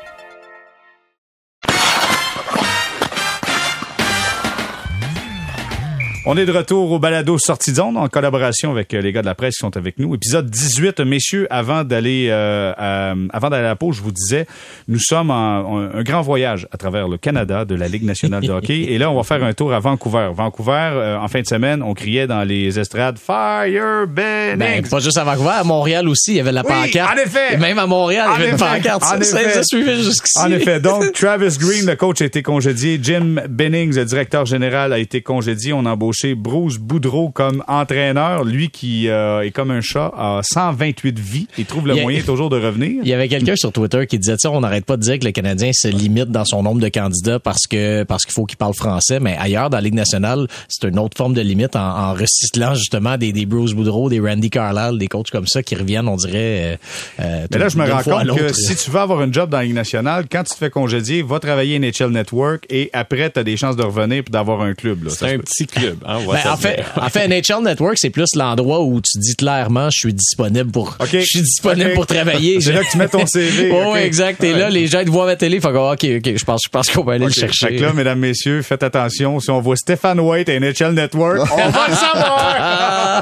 [6.27, 9.21] On est de retour au balado Sortie de zone en collaboration avec euh, les gars
[9.21, 10.15] de la presse qui sont avec nous.
[10.15, 14.47] Épisode 18, messieurs, avant d'aller euh, à- avant d'aller à la pause, je vous disais,
[14.87, 18.51] nous sommes en, un grand voyage à travers le Canada de la Ligue nationale de
[18.51, 18.85] hockey.
[18.89, 20.31] Et là, on va faire un tour à Vancouver.
[20.33, 24.89] Vancouver, euh, en fin de semaine, on criait dans les estrades Fire Ben, Bennings.
[24.89, 27.19] pas juste à Vancouver, à Montréal aussi, il y avait la Oui, pancarte.
[27.19, 27.53] en effet.
[27.53, 29.03] Et même à Montréal, En il y avait une pancarte.
[29.03, 29.51] en Ça, effet.
[29.51, 30.39] ça suivait jusqu'ici.
[30.39, 30.79] En effet.
[30.79, 32.99] Donc, Travis Green, le coach, a été congédié.
[32.99, 35.71] Jim Bennings, le directeur général, a été congédié.
[35.71, 35.85] On
[36.15, 38.43] embauché Bruce Boudreau comme entraîneur.
[38.43, 41.47] Lui qui euh, est comme un chat, a 128 vies.
[41.57, 43.01] Il trouve le a- moyen toujours de revenir.
[43.03, 45.19] Il y avait quelqu'un sur Twitter qui disait, tu sais, on n'arrête pas de dire
[45.19, 48.45] que le Canadien se limite dans son nombre de candidats parce que parce qu'il faut
[48.45, 51.75] qu'il parle français, mais ailleurs dans la Ligue nationale, c'est une autre forme de limite
[51.75, 55.63] en, en recyclant justement des, des Bruce Boudreau, des Randy Carlyle, des coachs comme ça
[55.63, 56.33] qui reviennent, on dirait.
[56.35, 56.75] euh,
[57.21, 59.57] euh, Mais là, je me rends compte que si tu veux avoir une job dans
[59.57, 63.39] la Ligue nationale, quand tu te fais congédier, va travailler NHL Network et après, tu
[63.39, 65.09] as des chances de revenir et d'avoir un club.
[65.09, 65.43] C'est un peut.
[65.43, 65.97] petit club.
[66.07, 69.89] Hein, Ben, en fait, en fait, NHL Network, c'est plus l'endroit où tu dis clairement,
[69.89, 72.61] je suis disponible pour, je suis disponible pour travailler.
[72.61, 73.71] C'est là que tu mets ton CV.
[73.71, 74.43] Ouais, exact.
[74.43, 76.69] Et là, les gens te voient à la télé, faut OK, OK, je pense, je
[76.69, 77.67] pense qu'on va aller le chercher.
[77.67, 79.39] Fait que là, mesdames, messieurs, faites attention.
[79.39, 83.21] Si on voit Stéphane White et NHL Network, on va le savoir!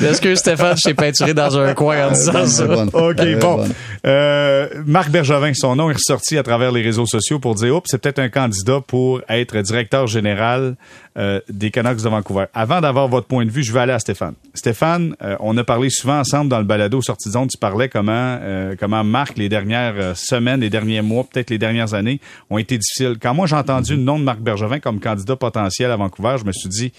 [0.00, 2.64] Est-ce que Stéphane, je t'ai peinturé dans un coin en disant ça?
[2.64, 2.90] bonne.
[2.92, 3.64] OK, bon.
[4.06, 7.88] Euh, Marc Bergevin, son nom est ressorti à travers les réseaux sociaux pour dire, oups,
[7.90, 10.76] c'est peut-être un candidat pour être directeur général
[11.18, 12.44] euh, des Canucks de Vancouver.
[12.54, 14.34] Avant d'avoir votre point de vue, je vais aller à Stéphane.
[14.54, 17.48] Stéphane, euh, on a parlé souvent ensemble dans le balado sortie de zone.
[17.48, 21.94] Tu parlais comment, euh, comment Marc, les dernières semaines, les derniers mois, peut-être les dernières
[21.94, 23.16] années, ont été difficiles.
[23.20, 26.44] Quand moi j'ai entendu le nom de Marc Bergevin comme candidat potentiel à Vancouver, je
[26.44, 26.92] me suis dit,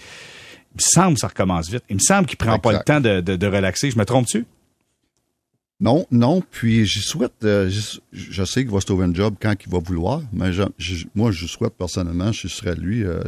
[0.74, 1.84] il me semble que ça recommence vite.
[1.90, 3.90] Il me semble qu'il prend pas le temps de, de, de relaxer.
[3.90, 4.44] Je me trompe-tu?
[5.80, 7.68] Non, non, puis j'y souhaite, euh,
[8.12, 11.06] je sais qu'il va se trouver un job quand il va vouloir, mais je- je-
[11.16, 13.20] moi, je souhaite personnellement, je serais lui, euh,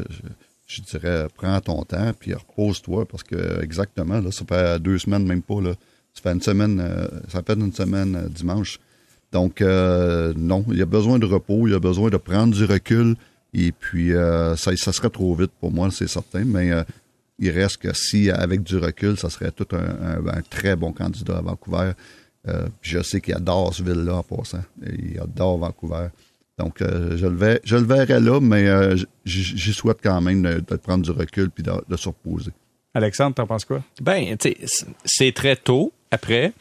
[0.66, 5.26] je, dirais, prends ton temps, puis repose-toi, parce que exactement, là, ça fait deux semaines,
[5.26, 5.74] même pas, là,
[6.14, 8.78] ça fait une semaine, euh, ça fait une semaine euh, dimanche.
[9.32, 12.54] Donc, euh, non, il y a besoin de repos, il y a besoin de prendre
[12.54, 13.16] du recul,
[13.52, 16.72] et puis ça, ça serait trop vite pour moi, c'est certain, mais
[17.38, 21.40] il reste que si, avec du recul, ça serait tout un, très bon candidat à
[21.40, 21.92] Vancouver.
[22.82, 24.64] Je sais qu'il adore ce ville-là en passant.
[24.84, 26.08] Il adore Vancouver.
[26.58, 30.42] Donc, euh, je, le vais, je le verrai là, mais euh, j'y souhaite quand même
[30.42, 32.52] de, de prendre du recul puis de, de se reposer.
[32.94, 33.82] Alexandre, t'en penses quoi?
[34.00, 36.52] Ben, tu sais, c- c'est très tôt après.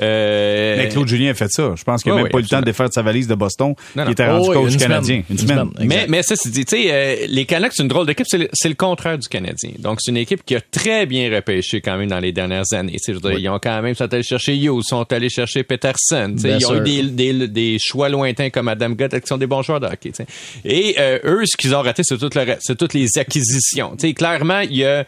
[0.00, 1.72] Euh, Mais Claude Julien a fait ça.
[1.76, 3.74] Je pense qu'il n'a même pas eu le temps de défaire sa valise de Boston.
[3.96, 5.22] Non, il était rendu Oh, coach une canadien.
[5.22, 5.24] semaine.
[5.28, 5.58] Une Une semaine.
[5.74, 5.88] semaine.
[5.88, 8.38] Mais, mais ça, c'est dit, tu sais, euh, les Canucks, c'est une drôle d'équipe, c'est
[8.38, 9.70] le, c'est le contraire du Canadien.
[9.78, 12.92] Donc, c'est une équipe qui a très bien repêché quand même dans les dernières années.
[12.92, 14.88] Tu sais, je veux dire, Ils ont quand même, ils sont allés chercher Hughes, ils
[14.88, 16.32] sont allés chercher Peterson.
[16.34, 19.26] tu sais, Bien Ils ont eu des, des, des choix lointains comme Adam Gott, qui
[19.26, 20.10] sont des bons joueurs de hockey.
[20.10, 20.26] tu sais.
[20.64, 23.96] Et euh, eux, ce qu'ils ont raté, c'est tout le reste, c'est toutes les acquisitions.
[23.98, 25.04] Tu sais, clairement, il y a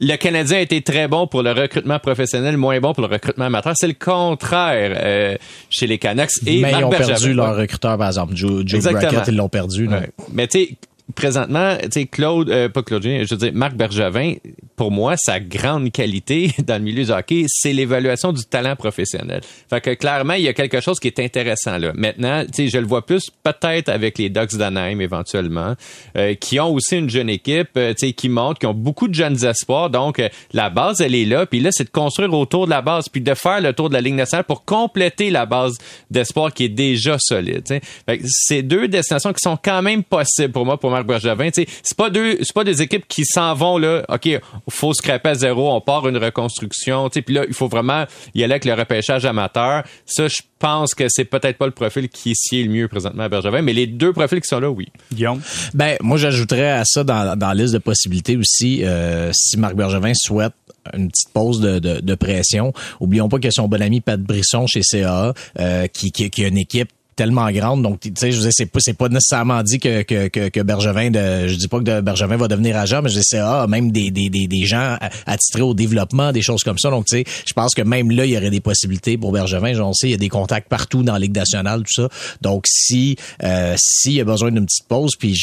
[0.00, 3.44] le Canadien a été très bon pour le recrutement professionnel, moins bon pour le recrutement
[3.44, 3.74] amateur.
[3.76, 5.36] C'est le contraire euh,
[5.70, 6.30] chez les Canucks.
[6.46, 8.34] Et mais Marc ils ont Bergevin- perdu leur recruteur, par exemple.
[8.34, 9.00] Joe, Joe Exactement.
[9.12, 9.88] Brackett, ils l'ont perdu.
[9.88, 10.10] Ouais.
[10.32, 10.76] Mais tu sais,
[11.14, 14.34] présentement, tu sais, Claude, euh, pas Claude je veux dire, Marc Bergevin,
[14.76, 19.42] pour moi, sa grande qualité dans le milieu du hockey, c'est l'évaluation du talent professionnel.
[19.68, 21.92] Fait que clairement, il y a quelque chose qui est intéressant là.
[21.94, 25.74] Maintenant, tu sais, je le vois plus peut-être avec les Ducks d'Anaheim éventuellement,
[26.16, 29.08] euh, qui ont aussi une jeune équipe, euh, tu sais, qui monte, qui ont beaucoup
[29.08, 29.90] de jeunes espoirs.
[29.90, 31.46] Donc, euh, la base, elle est là.
[31.46, 33.94] Puis là, c'est de construire autour de la base, puis de faire le tour de
[33.94, 35.76] la Ligue nationale pour compléter la base
[36.10, 37.64] d'espoir qui est déjà solide.
[37.64, 37.80] tu sais.
[38.06, 41.50] Fait que c'est deux destinations qui sont quand même possibles pour moi, pour Marc Bergevin.
[41.52, 44.04] C'est pas deux, c'est pas des équipes qui s'en vont là.
[44.08, 44.28] Ok,
[44.68, 47.08] faut scraper à zéro, on part une reconstruction.
[47.08, 48.04] Puis là, il faut vraiment
[48.34, 49.82] y aller avec le repêchage amateur.
[50.06, 53.28] Ça, je pense que c'est peut-être pas le profil qui sied le mieux présentement à
[53.28, 54.88] Bergevin, mais les deux profils qui sont là, oui.
[55.12, 55.40] Guillaume?
[55.74, 59.74] Ben, moi, j'ajouterais à ça dans, dans la liste de possibilités aussi, euh, si Marc
[59.74, 60.54] Bergevin souhaite
[60.92, 62.72] une petite pause de, de, de pression.
[63.00, 66.48] Oublions pas que son bon ami Pat Brisson chez CAA, euh, qui, qui, qui a
[66.48, 67.82] une équipe tellement grande.
[67.82, 71.10] Donc tu sais je veux c'est pas pas nécessairement dit que que que, que Bergevin
[71.10, 74.10] de je dis pas que Bergevin va devenir agent mais je dis CA même des
[74.10, 74.96] des des, des gens
[75.26, 76.90] attitrés au développement des choses comme ça.
[76.90, 79.78] Donc tu sais je pense que même là il y aurait des possibilités pour Bergevin.
[79.80, 82.08] On sait il y a des contacts partout dans la Ligue nationale tout ça.
[82.40, 85.34] Donc si euh, s'il y a besoin d'une petite pause puis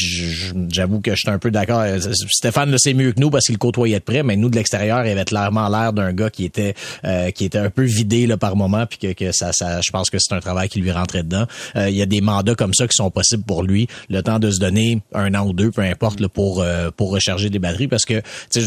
[0.70, 1.84] j'avoue que je suis un peu d'accord.
[2.28, 5.04] Stéphane le sait mieux que nous parce qu'il côtoyait de près mais nous de l'extérieur
[5.04, 8.36] il avait clairement l'air d'un gars qui était euh, qui était un peu vidé là
[8.36, 10.90] par moment puis que, que ça ça je pense que c'est un travail qui lui
[10.90, 11.46] rentrait dedans
[11.76, 13.88] Euh, il y a des mandats comme ça qui sont possibles pour lui.
[14.08, 17.50] Le temps de se donner un an ou deux peu importe pour euh, pour recharger
[17.50, 17.88] des batteries.
[17.88, 18.22] Parce que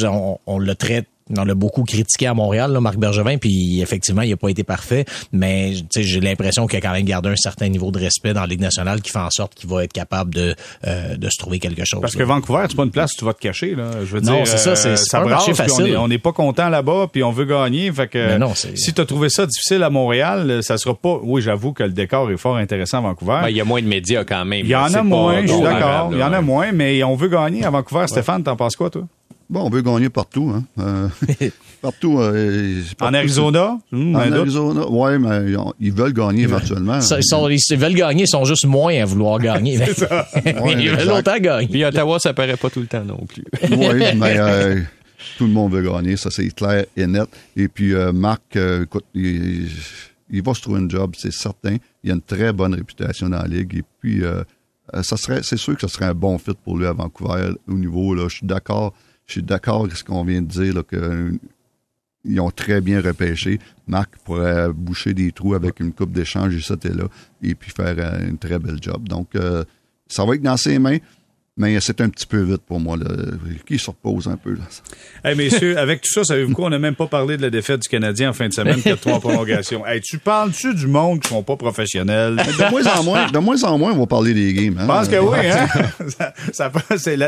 [0.06, 4.22] on, on le traite on l'a beaucoup critiqué à Montréal, là, Marc Bergevin, puis effectivement,
[4.22, 7.30] il n'a pas été parfait, mais tu sais, j'ai l'impression qu'il a quand même gardé
[7.30, 9.84] un certain niveau de respect dans la Ligue nationale qui fait en sorte qu'il va
[9.84, 12.02] être capable de, euh, de se trouver quelque chose.
[12.02, 12.24] Parce que.
[12.24, 13.76] Vancouver, c'est pas une place où tu vas te cacher.
[13.76, 13.90] Là.
[14.02, 15.84] Je veux Non, dire, c'est ça, c'est- euh, c'est ça pas brasse, facile.
[15.84, 17.92] On est- on n'est pas content là-bas, puis on veut gagner.
[17.92, 20.94] Fait que Mais non, c'est- si tu as trouvé ça difficile à Montréal, ça sera
[20.96, 21.20] pas.
[21.24, 23.40] Oui, j'avoue que le décor est fort intéressant à Vancouver.
[23.44, 24.66] Ben, il y a moins de médias quand même.
[24.66, 26.10] il y en a moins, je suis d'accord.
[26.12, 28.06] Il y en a moins, mais on veut gagner à Vancouver.
[28.08, 29.04] Stéphane, t'en penses quoi, toi?
[29.50, 30.52] Bon, on veut gagner partout.
[30.56, 30.64] Hein.
[30.80, 31.08] Euh,
[31.82, 33.78] partout, euh, En Arizona?
[33.92, 34.34] Hum, En doute.
[34.40, 37.00] Arizona, oui, mais ils, ils veulent gagner éventuellement.
[37.02, 39.74] Ça, ils, sont- ils veulent gagner, ils sont juste moins à vouloir gagner.
[40.46, 41.06] ils veulent exact.
[41.06, 41.68] longtemps gagner.
[41.68, 43.44] Puis Ottawa, ça paraît pas tout le temps non plus.
[43.70, 44.80] Oui, mais euh,
[45.38, 47.30] tout le monde veut gagner, ça c'est clair et net.
[47.56, 49.68] Et puis euh, Marc, euh, écoute, il,
[50.32, 51.78] il va se trouver un job, c'est certain.
[52.04, 53.76] Il a une très bonne réputation dans la ligue.
[53.78, 54.24] Et puis,
[55.04, 57.74] ça serait, c'est sûr que ce serait un bon fit pour lui à Vancouver au
[57.74, 58.16] niveau.
[58.16, 58.94] Là, je suis d'accord.
[59.26, 61.32] Je suis d'accord avec ce qu'on vient de dire, là, que euh,
[62.26, 63.60] ils ont très bien repêché.
[63.88, 67.06] Marc pourrait boucher des trous avec une coupe d'échange ici et là,
[67.42, 69.08] et puis faire euh, une très belle job.
[69.08, 69.64] Donc, euh,
[70.08, 70.98] ça va être dans ses mains,
[71.58, 72.98] mais c'est un petit peu vite pour moi.
[72.98, 73.06] Là.
[73.66, 74.56] Qui se repose un peu.
[74.56, 74.64] Là.
[75.24, 76.66] Hey, messieurs, avec tout ça, savez-vous quoi?
[76.66, 79.14] On n'a même pas parlé de la défaite du Canadien en fin de semaine, 4-3
[79.14, 79.86] en prolongation.
[79.86, 82.36] Hey, tu parles-tu du monde qui sont pas professionnels?
[82.36, 84.78] De moins en moins, de moins en moins, on va parler des games.
[84.78, 84.82] Hein?
[84.82, 85.68] Je pense que oui, hein?
[86.52, 86.72] ça,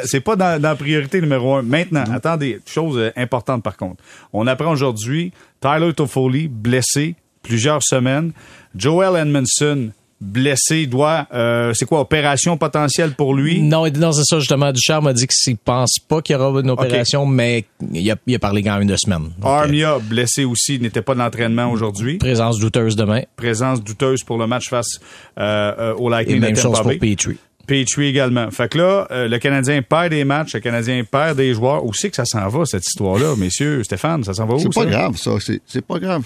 [0.05, 1.61] c'est pas dans, dans la priorité numéro un.
[1.61, 4.03] Maintenant, attendez, chose euh, importante par contre.
[4.33, 8.33] On apprend aujourd'hui Tyler Toffoli blessé plusieurs semaines.
[8.75, 13.61] Joel Edmondson blessé doit euh, c'est quoi opération potentielle pour lui?
[13.61, 14.71] Non, non c'est ça justement.
[14.71, 18.35] Ducharme m'a dit qu'il pense pas qu'il y aura une opération, mais il a, il
[18.35, 19.23] a parlé quand même de semaine.
[19.37, 22.17] Donc, euh, Armia blessé aussi n'était pas de l'entraînement aujourd'hui.
[22.17, 23.21] Présence douteuse demain.
[23.35, 24.99] Présence douteuse pour le match face
[25.39, 26.91] euh, euh, au Et Lightning même de chose pour.
[26.97, 27.37] Petrie.
[27.67, 28.49] Petrie également.
[28.49, 31.85] Fait que là, euh, le Canadien perd des matchs, le Canadien perd des joueurs.
[31.85, 33.83] Où c'est que ça s'en va, cette histoire-là, messieurs?
[33.83, 34.59] Stéphane, ça s'en va où?
[34.59, 34.89] C'est pas ça?
[34.89, 35.31] grave, ça.
[35.39, 36.23] C'est, c'est pas grave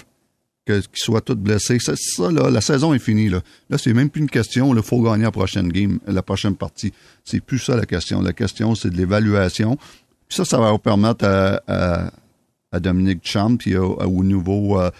[0.66, 1.78] qu'ils soient tous blessés.
[1.80, 2.50] C'est ça, là.
[2.50, 3.40] La saison est finie, là.
[3.70, 4.74] Là, c'est même plus une question.
[4.74, 6.92] Il faut gagner la prochaine game, la prochaine partie.
[7.24, 8.22] C'est plus ça, la question.
[8.22, 9.76] La question, c'est de l'évaluation.
[10.28, 12.10] Ça, ça va permettre à,
[12.72, 14.90] à, Dominique Champ puis au, au nouveau, euh,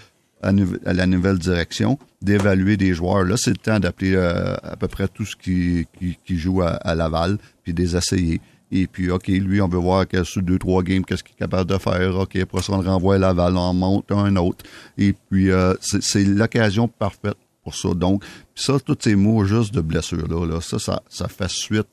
[0.42, 3.24] à, la nouvelle direction d'évaluer des joueurs.
[3.24, 5.86] Là, c'est le temps d'appeler euh, à peu près tout ce qui,
[6.24, 8.40] qui, joue à, à Laval puis des essayer.
[8.74, 11.70] Et puis, OK, lui, on veut voir sur deux, trois games, qu'est-ce qu'il est capable
[11.70, 12.16] de faire.
[12.16, 14.64] OK, après ça, on le renvoie à Laval, on monte un autre.
[14.96, 17.92] Et puis, euh, c'est l'occasion parfaite pour ça.
[17.92, 21.86] Donc, ça, tous ces mots juste de blessure-là, là, ça, ça, ça fait suite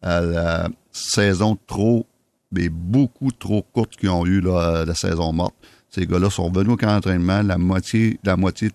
[0.00, 2.06] à la saison trop,
[2.52, 5.56] mais beaucoup trop courte qu'ils ont eu, la saison morte.
[5.90, 8.70] Ces gars-là sont venus au camp d'entraînement, la moitié, la moitié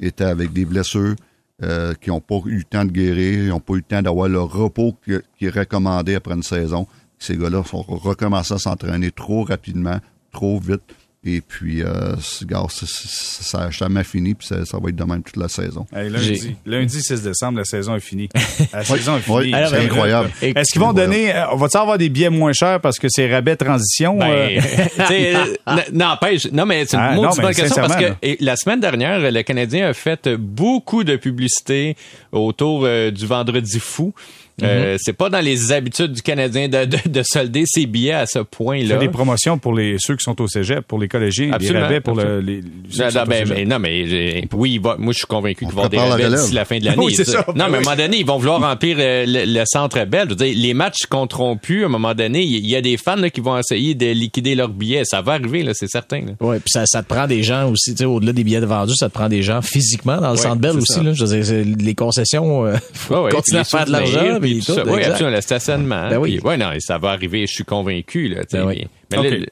[0.00, 1.16] était avec des blessures.
[1.62, 4.02] Euh, qui n'ont pas eu le temps de guérir, ils n'ont pas eu le temps
[4.02, 6.86] d'avoir le repos qui, qui est recommandé après une saison.
[7.18, 9.98] Ces gars-là sont recommencés à s'entraîner trop rapidement,
[10.32, 10.82] trop vite.
[11.24, 15.36] Et puis, euh, ça n'a jamais fini, puis ça, ça va être de même toute
[15.36, 15.84] la saison.
[15.92, 18.28] Hey, lundi, lundi 6 décembre, la saison est finie.
[18.72, 19.36] La saison est finie.
[19.36, 20.30] Oui, c'est incroyable.
[20.40, 23.32] Est-ce qu'ils vont donner, euh, on va-tu avoir des billets moins chers parce que c'est
[23.32, 24.18] rabais transition?
[24.18, 24.60] Ben, euh?
[25.10, 28.36] euh, n'empêche, non, mais c'est une Ah, non, maudite mais bonne question parce que et
[28.40, 31.96] la semaine dernière, le Canadien a fait beaucoup de publicité
[32.30, 34.14] autour euh, du vendredi fou.
[34.62, 38.26] Euh, c'est pas dans les habitudes du Canadien de, de, de solder ses billets à
[38.26, 38.96] ce point-là.
[38.96, 42.00] des promotions pour les, ceux qui sont au cégep, pour les collégiens, Absolument, des rabais
[42.00, 44.72] pour le, les, ceux Non, qui sont non, au ben, mais, non, mais j'ai- oui,
[44.74, 46.78] il va- moi je suis convaincu On qu'ils vont avoir des rabais d'ici la fin
[46.78, 46.96] de l'année.
[47.04, 47.44] Oui, c'est ça.
[47.48, 50.24] Non, mais à un moment donné, ils vont vouloir remplir euh, le, le centre belle.
[50.24, 51.82] Je veux dire, les matchs compteront plus.
[51.82, 54.54] À un moment donné, il y, a des fans là, qui vont essayer de liquider
[54.54, 55.04] leurs billets.
[55.04, 56.20] Ça va arriver, là, c'est certain.
[56.20, 56.32] là.
[56.40, 58.66] Ouais, puis ça, ça te prend des gens aussi, tu sais, au-delà des billets de
[58.66, 61.02] vendus, ça te prend des gens physiquement dans le Ouais, centre belle aussi.
[61.02, 61.12] Là.
[61.12, 64.38] Je veux dire, c'est- les concessions, euh, faut Ouais, ouais, continuer à faire de l'argent.
[64.48, 64.84] Souvenirs, puis puis tout, ça.
[64.86, 65.10] Oui, exact.
[65.12, 66.08] absolument, le stationnement.
[66.08, 66.38] Ben oui.
[66.38, 68.28] Puis, ouais, non, ça va arriver, je suis convaincu.
[68.28, 68.86] Là, Ben oui.
[69.10, 69.46] mais- là.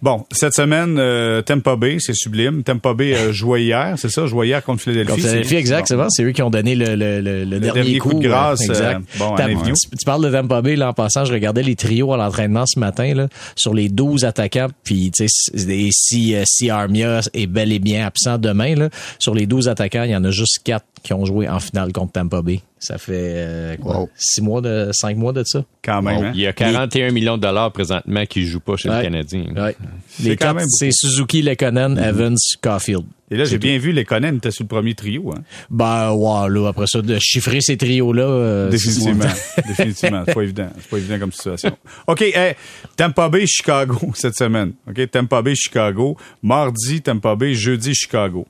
[0.00, 2.64] Bon, cette semaine, euh, Tampa Bay, c'est sublime.
[2.64, 4.26] Tampa Bay euh, jouait hier, c'est ça?
[4.26, 5.10] Jouait hier contre Philadelphie.
[5.12, 6.06] Contre Philadelphie, C'est- exact, bon.
[6.10, 8.62] c'est eux qui ont donné le, le, le, le dernier, dernier coup de euh, grâce,
[8.62, 8.96] exact.
[8.96, 12.12] euh, bon, tu, tu parles de Tampa Bay, là, en passant, je regardais les trios
[12.12, 16.42] à l'entraînement ce matin, là, sur les 12 attaquants, puis, tu sais, si, si, euh,
[16.46, 18.88] si Armia est bel et bien absent demain, là,
[19.20, 21.92] sur les 12 attaquants, il y en a juste 4 qui ont joué en finale
[21.92, 22.60] contre Tampa Bay.
[22.84, 24.10] Ça fait, euh, quoi, Wow.
[24.16, 25.64] 6 mois de, 5 mois de ça?
[25.84, 26.32] Quand même, hein?
[26.34, 28.96] il y a 41 millions de dollars présentement qui ne jouent pas chez Ouais.
[28.98, 29.44] le Canadien.
[29.56, 29.76] Ouais.
[30.08, 33.04] C'est Les quand quatre, même c'est Suzuki, Lekonen, Evans, Caulfield.
[33.30, 35.40] Et là, j'ai bien vu, les Conan étaient sur le premier trio, hein?
[35.70, 38.24] Ben, wow, là, après ça, de chiffrer ces trios-là.
[38.24, 39.24] euh, Définitivement.
[39.68, 40.22] Définitivement.
[40.26, 40.68] C'est pas évident.
[40.78, 41.78] C'est pas évident comme situation.
[42.08, 42.54] OK, hey,
[42.94, 44.72] Tampa Bay, Chicago cette semaine.
[44.86, 46.16] OK, Tampa Bay, Chicago.
[46.42, 48.46] Mardi, Tampa Bay, jeudi, Chicago.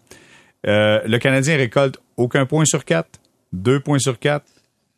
[0.67, 3.21] Euh, le Canadien récolte aucun point sur quatre,
[3.53, 4.47] deux points sur quatre,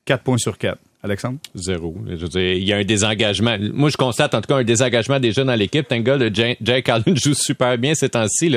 [0.04, 0.80] quatre points sur quatre.
[1.02, 1.38] Alexandre?
[1.54, 1.94] Zéro.
[2.06, 3.58] Je veux dire, il y a un désengagement.
[3.74, 5.86] Moi, je constate en tout cas un désengagement déjà dans l'équipe.
[5.86, 8.56] Thank God, Jay, Jake Allen joue super bien ces temps-ci.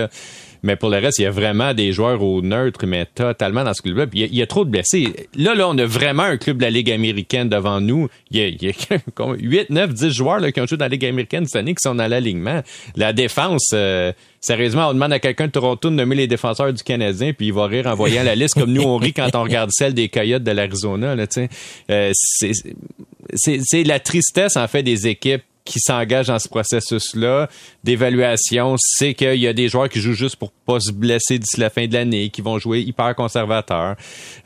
[0.63, 3.73] Mais pour le reste, il y a vraiment des joueurs au neutre, mais totalement dans
[3.73, 4.05] ce club-là.
[4.13, 5.27] Il y, a, trop de blessés.
[5.35, 8.07] Là, là, on a vraiment un club de la Ligue américaine devant nous.
[8.31, 10.89] Il y a, il y a 8, 9, 10 joueurs qui ont joué dans la
[10.89, 12.61] Ligue américaine cette année qui sont dans l'alignement.
[12.95, 16.83] La défense, euh, sérieusement, on demande à quelqu'un de Toronto de nommer les défenseurs du
[16.83, 19.43] Canadien, puis il va rire en voyant la liste comme nous, on rit quand on
[19.43, 21.15] regarde celle des Coyotes de l'Arizona.
[21.89, 27.49] Euh, c'est la tristesse, en fait, des équipes qui s'engage dans ce processus-là
[27.83, 31.59] d'évaluation sait qu'il y a des joueurs qui jouent juste pour pas se blesser d'ici
[31.59, 33.95] la fin de l'année, qui vont jouer hyper conservateurs.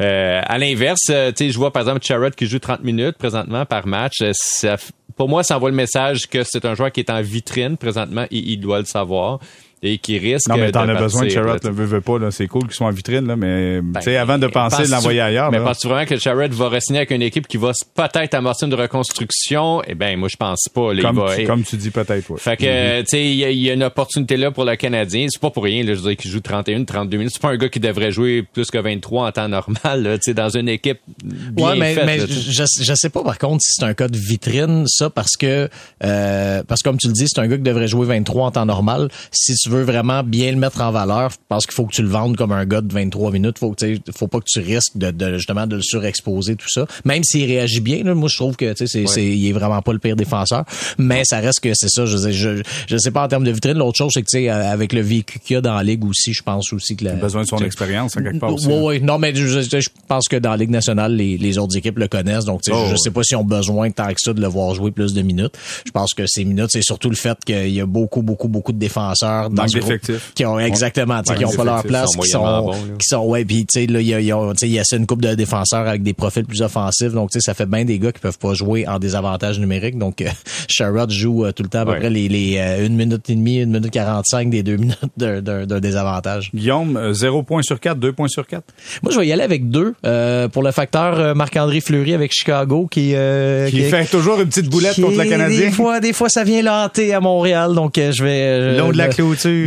[0.01, 3.17] Euh, à l'inverse, euh, tu sais, je vois par exemple Charrot qui joue 30 minutes
[3.17, 4.22] présentement par match.
[4.22, 4.78] Euh, ça,
[5.15, 8.26] pour moi, ça envoie le message que c'est un joueur qui est en vitrine présentement
[8.32, 9.39] et il doit le savoir
[9.84, 12.29] et qui risque Non, mais t'en as besoin Sherrod, là, le veut, veut pas, là.
[12.32, 14.91] C'est cool qu'ils soient en vitrine, là, mais, Ben, tu sais, avant de penser de
[14.91, 15.63] l'envoyer ailleurs, Mais là?
[15.65, 19.82] penses-tu vraiment que Sherrod va re-signer avec une équipe qui va peut-être amorcer une reconstruction?
[19.88, 20.93] Eh ben, moi, je pense pas.
[20.93, 21.01] là.
[21.01, 22.38] Comme, va- tu, comme tu dis peut-être, ouais.
[22.39, 24.75] fait que, tu sais, il y, a- il y a une opportunité là pour le
[24.75, 25.27] Canadien.
[25.29, 27.34] C'est pas pour rien, là, je veux dire, qu'il joue 31, 32 minutes.
[27.34, 30.25] C'est pas un gars qui devrait jouer plus que 23 en temps normal, là, tu
[30.25, 32.05] sais, dans une équipe bien ouais, mais, faite.
[32.05, 35.36] mais là, je sais pas par contre si c'est un cas de vitrine, ça, parce
[35.38, 35.69] que
[36.03, 38.51] euh, parce que comme tu le dis, c'est un gars qui devrait jouer 23 en
[38.51, 39.09] temps normal.
[39.32, 42.07] Si tu veux vraiment bien le mettre en valeur, pense qu'il faut que tu le
[42.09, 43.57] vendes comme un gars de 23 minutes.
[43.59, 46.55] Faut que tu sais, faut pas que tu risques de, de justement de le surexposer
[46.55, 46.86] tout ça.
[47.05, 49.51] Même s'il réagit bien, là, moi je trouve que tu sais, c'est, c'est- il est
[49.53, 50.65] vraiment pas le pire défenseur.
[50.97, 52.05] Mais ça reste que c'est ça.
[52.05, 53.78] Je, dire, je je sais pas en termes de vitrine.
[53.78, 56.03] L'autre chose, c'est que tu sais, avec le vécu qu'il y a dans la ligue
[56.05, 58.53] aussi, je pense aussi que la, Il a besoin de son sais, expérience, quelque part
[58.53, 58.67] aussi.
[58.67, 58.99] Ouais, ouais.
[58.99, 62.07] Non, mais je, je- pense que dans la Ligue nationale, les, les autres équipes le
[62.07, 62.45] connaissent.
[62.45, 62.97] Donc, tu sais, Oh, je, je ouais.
[62.97, 65.53] sais pas s'ils ont besoin tant que ça de le voir jouer plus de minutes.
[65.86, 68.72] Je pense que ces minutes, c'est surtout le fait qu'il y a beaucoup, beaucoup, beaucoup
[68.74, 69.93] de défenseurs dans Ce groupe
[70.36, 73.26] qui ont exactement, tu sais, Ouais, qui ont pas leur place, qui sont, qui sont,
[73.26, 75.22] ouais, puis tu sais, là, il y a, il y a, y a une coupe
[75.22, 77.12] de défenseurs avec des profils plus offensifs.
[77.14, 79.97] Donc, tu sais, ça fait bien des gars qui peuvent pas jouer en désavantage numérique.
[79.97, 80.26] Donc, euh,
[80.70, 81.99] Sherrod joue euh, tout le temps à peu Ouais.
[81.99, 85.41] près les, les euh, une minute et demie, une minute 45 des deux minutes d'un-
[85.41, 86.49] d'un d'un désavantage.
[86.53, 88.64] Guillaume, euh, 0 points sur 4, 2 points sur 4.
[89.03, 92.32] Moi, je vais y aller avec deux euh, pour le facteur euh, Marc-André Fleury avec
[92.34, 95.59] Chicago qui euh, Qui fait toujours une petite boulette qui- contre le Canadien.
[95.59, 98.91] Des fois, des fois, ça vient lanter à Montréal, donc euh, je vais euh, Long
[98.91, 99.14] de la ben,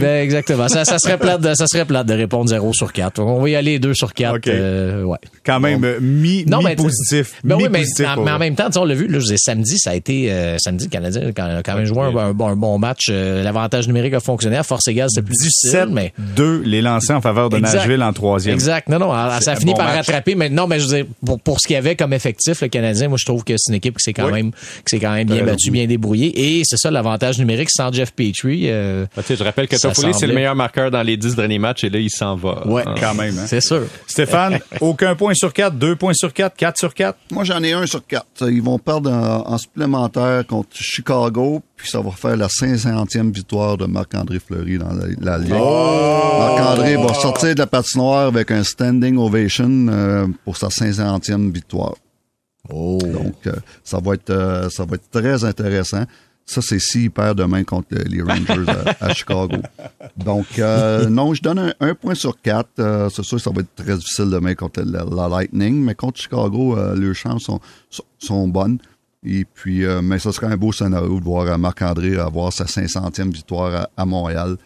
[0.00, 0.68] Ben, exactement.
[0.68, 3.20] Ça, ça serait plate, de, ça serait plate de répondre 0 sur 4.
[3.20, 4.36] On va y aller 2 sur 4.
[4.36, 4.48] OK.
[4.48, 5.18] euh, ouais.
[5.44, 7.34] Quand même, mi, Non, mi mais positif.
[7.44, 9.06] Ben mi oui, mais, positif en, mais en même temps, tu sais, on l'a vu,
[9.06, 11.84] là, je disais, samedi, ça a été euh, samedi, le Canadien a quand, quand même
[11.86, 13.06] joué un, un bon, un bon match.
[13.10, 14.56] Euh, L'avantage numérique a fonctionné.
[14.56, 17.74] À force égale, c'était plus difficile, mais 2 les lancers en faveur de Exact.
[17.78, 18.54] Nashville en troisième.
[18.54, 18.88] Exact.
[18.88, 20.06] Non, non, ça C'est a un fini bon par match.
[20.06, 20.34] rattraper.
[20.34, 22.68] Mais non, mais je veux dire, pour, pour ce qu'il y avait comme effectif, le
[22.68, 24.32] Canadien, moi, je trouve que c'est une équipe qui s'est quand Oui.
[24.32, 24.56] même, qui
[24.96, 26.58] s'est quand même bien battue, bien débrouillée.
[26.58, 28.62] Et c'est ça, l'avantage numérique sans Jeff Petrie.
[28.70, 31.16] euh, Ah, tu sais, je rappelle que Ça Toffoli, c'est le meilleur marqueur dans les
[31.16, 32.66] 10 derniers matchs et là, il s'en va.
[32.66, 32.94] ouais, Ah.
[33.00, 33.44] Quand même, hein.
[33.46, 33.82] C'est sûr.
[34.06, 37.18] Stéphane, aucun point sur 4, 2 points sur 4, 4 sur 4.
[37.30, 38.48] Moi, j'en ai un sur quatre.
[38.50, 43.76] Ils vont perdre en, en supplémentaire contre Chicago, puis ça va faire la 500e victoire
[43.76, 45.50] de Marc-André Fleury dans la, la Ligue.
[45.52, 51.94] Marc-André va sortir de la patinoire avec un standing ovation euh, pour sa 500e victoire.
[52.68, 53.52] Donc, euh,
[53.82, 56.04] ça va être euh, ça va être très intéressant.
[56.46, 58.70] Ça, c'est s'il perd demain contre le- les Rangers
[59.00, 59.56] à, à Chicago.
[60.16, 62.68] Donc, euh, non, je donne un, un point sur quatre.
[62.78, 65.94] Euh, c'est sûr que ça va être très difficile demain contre la, la Lightning, mais
[65.94, 68.78] contre Chicago, euh, leurs chances sont, sont, sont bonnes.
[69.24, 73.32] Et puis, euh, mais ce serait un beau scénario de voir Marc-André avoir sa 500e
[73.32, 74.56] victoire à, à Montréal.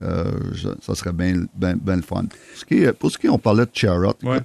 [0.00, 2.24] Je- ça serait bien le fun.
[2.54, 4.40] Ce qui est- pour ce qui est, on parlait de Charrot, Ouais.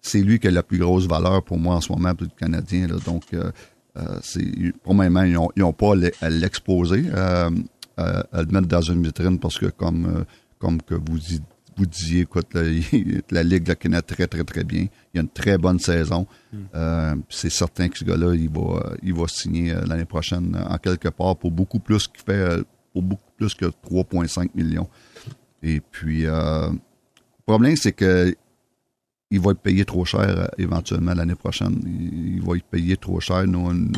[0.00, 2.32] c'est lui qui a la plus grosse valeur pour moi en ce moment, pour le
[2.38, 2.86] Canadien.
[2.88, 2.96] Là.
[3.04, 3.22] Donc,
[4.82, 7.50] pour le moment, ils n'ont pas à l'e- à l'exposer, euh,
[7.96, 10.24] à, à le mettre dans une vitrine parce que, comme, euh,
[10.58, 11.18] comme que vous,
[11.76, 12.62] vous disiez, écoute, la,
[13.30, 14.86] la Ligue le connaît très, très, très bien.
[15.12, 16.26] Il y a une très bonne saison.
[16.74, 18.60] Euh, c'est certain que ce gars-là, il va,
[18.92, 22.22] euh, il va signer euh, l'année prochaine euh, en quelque part pour beaucoup plus qu'il
[22.24, 22.62] fait, euh,
[22.92, 24.88] pour beaucoup plus que 3,5 millions.
[25.62, 26.78] Et puis, euh, le
[27.46, 28.34] problème, c'est que
[29.32, 31.80] il va être payé trop cher euh, éventuellement l'année prochaine.
[31.84, 33.44] Il, il va être payé trop cher.
[33.46, 33.88] Euh,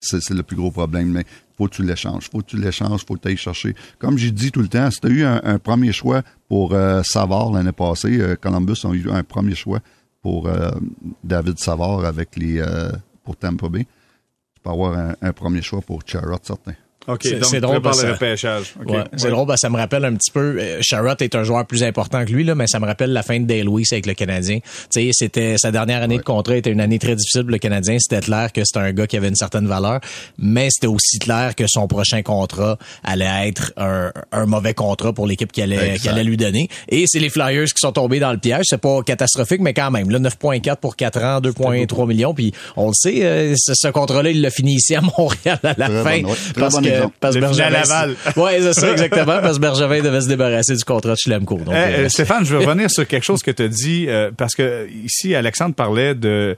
[0.00, 1.10] c'est, le plus gros problème.
[1.10, 1.24] Mais
[1.56, 2.30] faut que tu l'échanges.
[2.30, 3.04] Faut que tu l'échanges.
[3.04, 3.74] Faut que tu ailles chercher.
[3.98, 7.02] Comme j'ai dit tout le temps, si tu as eu un, premier choix pour euh,
[7.04, 9.80] Savard l'année passée, euh, Columbus a eu un premier choix
[10.22, 10.70] pour euh,
[11.24, 12.92] David Savard avec les euh,
[13.24, 13.86] pour Tampa Bay.
[14.54, 16.74] Tu peux avoir un, un premier choix pour Charrot, certain.
[17.08, 18.74] OK, C'est- drôle parce le que- repêchage.
[18.80, 18.90] OK.
[18.90, 19.30] Ouais, c'est Ouais.
[19.30, 20.56] drôle, ça me rappelle un petit peu.
[20.60, 23.22] Euh, Sherrod est un joueur plus important que lui, là, mais ça me rappelle la
[23.22, 24.58] fin de Dale Weiss avec le Canadien.
[24.92, 27.96] Tu c'était sa dernière année de contrat était une année très difficile pour le Canadien.
[27.98, 30.00] C'était clair que c'était un gars qui avait une certaine valeur,
[30.38, 35.26] mais c'était aussi clair que son prochain contrat allait être un, un mauvais contrat pour
[35.26, 36.68] l'équipe qui allait, qui allait lui donner.
[36.88, 38.64] Et c'est les Flyers qui sont tombés dans le piège.
[38.68, 40.10] C'est pas catastrophique, mais quand même.
[40.10, 42.34] Là, 9.4 pour 4 ans, 2.3 millions.
[42.34, 45.74] Puis on le sait, euh, ce, ce contrat-là, il l'a fini ici à Montréal à
[45.76, 46.34] la Très fin.
[46.58, 47.14] parce que, exemple.
[47.20, 48.16] parce Le Bergevin- Laval.
[48.36, 51.56] Ouais, c'est ça, exactement, parce que Bergevin devait se débarrasser du contrat de Chilemco.
[51.58, 54.06] Donc, Eh, euh, euh, Stéphane, je veux revenir sur quelque chose que tu as dit,
[54.08, 56.56] euh, parce que ici, Alexandre parlait de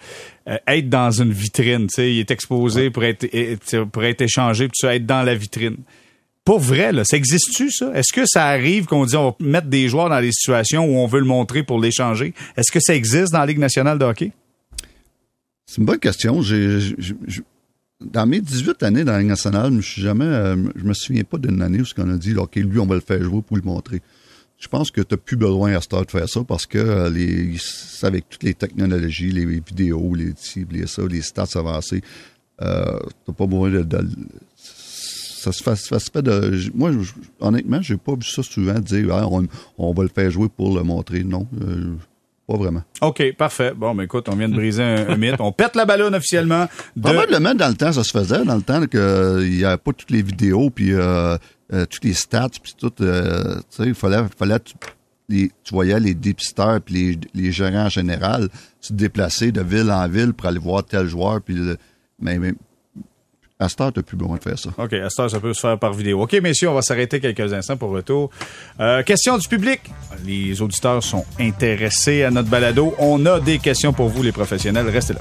[0.48, 1.86] euh, être dans une vitrine.
[1.86, 3.26] tu sais, Il est exposé pour être,
[3.84, 5.76] pour être échangé, puis ça, être dans la vitrine.
[6.42, 7.90] Pour vrai, là, ça existe-tu, ça?
[7.94, 10.96] Est-ce que ça arrive qu'on dit on va mettre des joueurs dans des situations où
[10.96, 12.32] on veut le montrer pour l'échanger?
[12.56, 14.32] Est-ce que ça existe dans la Ligue nationale de hockey?
[15.66, 16.40] C'est une bonne question.
[16.42, 17.42] J'ai, j'ai- j'ai-
[18.00, 21.24] dans mes 18 années dans la Ligue nationale, je suis jamais, euh, je me souviens
[21.24, 23.42] pas d'une année où ce qu'on a dit, OK, lui, on va le faire jouer
[23.42, 24.02] pour le montrer.
[24.58, 27.10] Je pense que tu n'as plus besoin à Star de faire ça parce que euh,
[27.10, 27.56] les,
[28.02, 30.34] avec toutes les technologies, les vidéos, les
[30.70, 32.02] les, ça, les stats avancés,
[32.60, 33.86] euh, t'as pas besoin de,
[35.40, 36.70] ça se fait, ça se fait de.
[36.74, 36.90] Moi,
[37.40, 39.26] honnêtement, j'ai pas vu ça souvent dire ah,
[39.78, 41.24] on, va le faire jouer pour le montrer.
[41.24, 41.46] Non.
[41.62, 41.94] Euh,
[42.50, 42.82] pas vraiment.
[43.00, 43.72] OK, parfait.
[43.76, 45.40] Bon, mais écoute, on vient de briser un, mythe.
[45.40, 46.66] On pète la ballonne officiellement.
[46.96, 47.02] De...
[47.02, 48.44] Probablement, dans le temps, ça se faisait.
[48.44, 51.36] Dans le temps qu'il n'y avait pas toutes les vidéos, puis euh,
[51.72, 52.90] euh, toutes les stats, puis tout.
[52.90, 54.58] tu sais, il fallait, fallait
[55.28, 58.48] tu voyais les dépisteurs puis les, les, gérants en général
[58.80, 61.40] se déplacer de ville en ville pour aller voir tel joueur.
[61.40, 61.56] Puis
[62.20, 62.54] mais, mais
[63.60, 64.70] à cette heure, plus besoin de faire ça.
[64.78, 66.22] OK, à cette heure, ça peut se faire par vidéo.
[66.22, 68.30] OK, messieurs, on va s'arrêter quelques instants pour retour.
[68.80, 69.80] Euh, question du public.
[70.24, 72.94] Les auditeurs sont intéressés à notre balado.
[72.98, 74.88] On a des questions pour vous, les professionnels.
[74.88, 75.20] Restez là.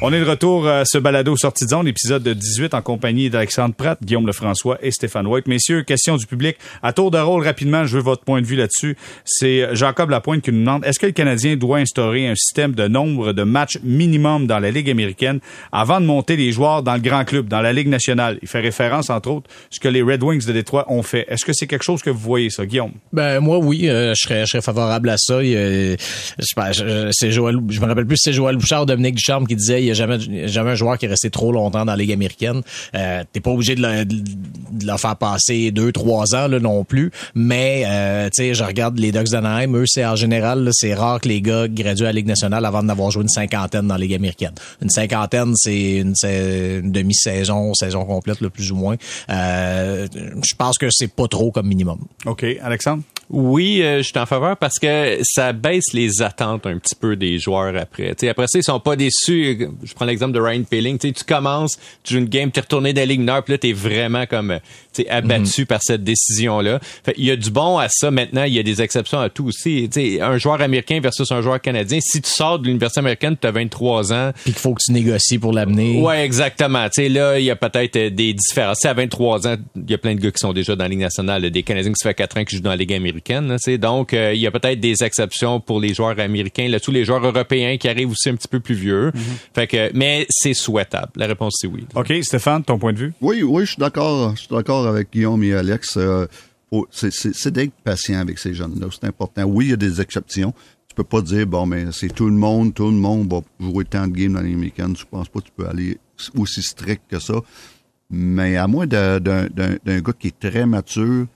[0.00, 3.74] On est de retour à ce balado sortie de zone, épisode 18 en compagnie d'Alexandre
[3.74, 5.48] Pratt, Guillaume Lefrançois et Stéphane White.
[5.48, 6.56] Messieurs, question du public.
[6.84, 8.96] À tour de rôle, rapidement, je veux votre point de vue là-dessus.
[9.24, 12.86] C'est Jacob Lapointe qui nous demande, est-ce que le Canadien doit instaurer un système de
[12.86, 15.40] nombre de matchs minimum dans la Ligue américaine
[15.72, 18.38] avant de monter les joueurs dans le grand club, dans la Ligue nationale?
[18.40, 21.26] Il fait référence, entre autres, ce que les Red Wings de Détroit ont fait.
[21.28, 22.92] Est-ce que c'est quelque chose que vous voyez, ça, Guillaume?
[23.12, 25.42] Ben, moi, oui, euh, je, serais, je serais favorable à ça.
[25.42, 25.96] je,
[27.10, 29.87] c'est Joël, je me rappelle plus si c'est Joël Bouchard ou Dominique Ducharme qui disait
[29.88, 32.12] il y a jamais, jamais un joueur qui est resté trop longtemps dans la Ligue
[32.12, 32.62] américaine.
[32.94, 37.10] Euh, T'es pas obligé de le, de faire passer deux, trois ans là, non plus.
[37.34, 41.20] Mais euh, tu sais, je regarde les Ducks d'Anaheim, eux, c'est en général, c'est rare
[41.20, 44.00] que les gars graduent à la Ligue nationale avant d'avoir joué une cinquantaine dans la
[44.00, 44.54] Ligue américaine.
[44.82, 46.14] Une cinquantaine, c'est une,
[46.90, 48.96] demi-saison, saison complète, le plus ou moins.
[49.30, 51.98] Euh, je pense que c'est pas trop comme minimum.
[52.26, 52.44] OK.
[52.62, 53.02] Alexandre?
[53.30, 57.14] Oui, euh, je suis en faveur parce que ça baisse les attentes un petit peu
[57.14, 58.14] des joueurs après.
[58.14, 59.68] T'sais, après ça, ils sont pas déçus.
[59.82, 60.98] Je prends l'exemple de Ryan Peeling.
[60.98, 63.58] tu commences, tu joues une game, tu es retourné dans la Ligue Nord, puis là,
[63.58, 64.58] tu es vraiment comme
[65.08, 65.66] abattu mhm.
[65.66, 66.80] par cette décision-là.
[67.16, 68.10] Il y a du bon à ça.
[68.10, 69.88] Maintenant, il y a des exceptions à tout aussi.
[69.88, 73.46] T'sais, un joueur américain versus un joueur canadien, si tu sors de l'université américaine, tu
[73.46, 74.32] as 23 ans.
[74.34, 76.00] Puis qu'il faut que tu négocies pour l'amener.
[76.00, 76.88] Ouais, exactement.
[76.88, 78.78] T'sais, là, il y a peut-être euh, des différences.
[78.78, 80.88] T'sais, à 23 ans, il y a plein de gars qui sont déjà dans la
[80.88, 83.56] Ligue nationale, des Canadiens qui se fait 4 ans qui jouent dans la Ligue américaine.
[83.78, 86.68] donc, euh, il y a peut-être des exceptions pour les joueurs américains.
[86.68, 89.12] Là, tous les joueurs européens qui arrivent aussi un petit peu plus vieux.
[89.14, 89.22] Mhm.
[89.54, 91.12] Fait que, mais c'est souhaitable.
[91.16, 91.86] La réponse, c'est oui.
[91.94, 92.12] OK.
[92.22, 93.12] Stéphane, ton point de vue?
[93.20, 94.34] Oui, oui, je suis d'accord.
[94.34, 95.96] Je suis d'accord avec Guillaume et Alex.
[95.96, 96.26] Euh,
[96.90, 98.88] c'est d'être patient avec ces jeunes-là.
[98.90, 99.44] C'est important.
[99.44, 100.52] Oui, il y a des exceptions.
[100.88, 103.84] Tu peux pas dire, bon, mais c'est tout le monde, tout le monde va jouer
[103.84, 104.92] tant de games dans les week-ends.
[104.96, 105.98] Je pense pas que tu peux aller
[106.36, 107.34] aussi strict que ça.
[108.10, 111.26] Mais à moins d'un gars qui est très mature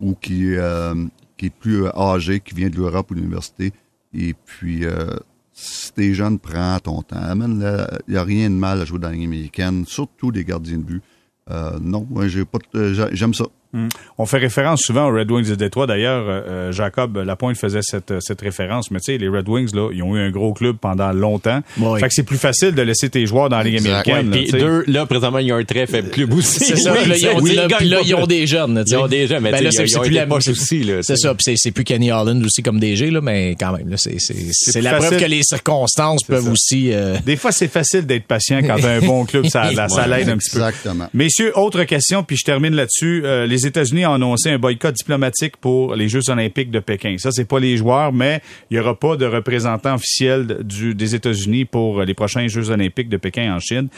[0.00, 0.94] ou qui, euh,
[1.36, 3.72] qui est plus âgé, qui vient de l'Europe ou de l'université,
[4.14, 5.14] et puis euh,
[5.58, 7.34] si t'es jeune, prends ton temps.
[7.34, 10.76] Il n'y a rien de mal à jouer dans la ligue américaine, surtout des gardiens
[10.76, 11.02] de but.
[11.50, 12.58] Euh, non, j'ai pas,
[13.12, 13.46] j'aime ça.
[13.76, 13.88] Hmm.
[14.16, 15.86] On fait référence souvent aux Red Wings de Détroit.
[15.86, 18.90] D'ailleurs, euh, euh, Jacob Lapointe faisait cette, cette référence.
[18.90, 21.60] Mais tu sais, les Red Wings, là, ils ont eu un gros club pendant longtemps.
[21.98, 24.30] Fait que c'est plus facile de laisser tes joueurs dans la Ligue américaine.
[24.30, 26.64] Puis deux, là, présentement, ils ont un très faible club aussi.
[26.64, 26.94] C'est ça.
[26.94, 28.82] là, ils ont, là, ils ont des jeunes.
[28.86, 30.90] Ils ont des jeunes, mais ben là, c'est plus la poche aussi.
[31.02, 31.34] C'est ça.
[31.34, 35.18] Puis c'est plus Kenny Holland aussi comme DG, là, mais quand même, c'est la preuve
[35.18, 36.92] que les circonstances peuvent aussi...
[36.92, 39.46] Euh, des fois, c'est facile d'être patient quand t'as un bon club.
[39.46, 40.58] Ça, ça l'aide un petit peu.
[40.58, 41.08] Exactement.
[41.12, 43.22] Messieurs, autre question, puis je termine là-dessus.
[43.46, 47.16] les États-Unis ont annoncé un boycott diplomatique pour les Jeux olympiques de Pékin.
[47.18, 48.40] Ça, c'est pas les joueurs, mais
[48.70, 53.08] il n'y aura pas de représentant officiel du, des États-Unis pour les prochains Jeux olympiques
[53.08, 53.88] de Pékin en Chine.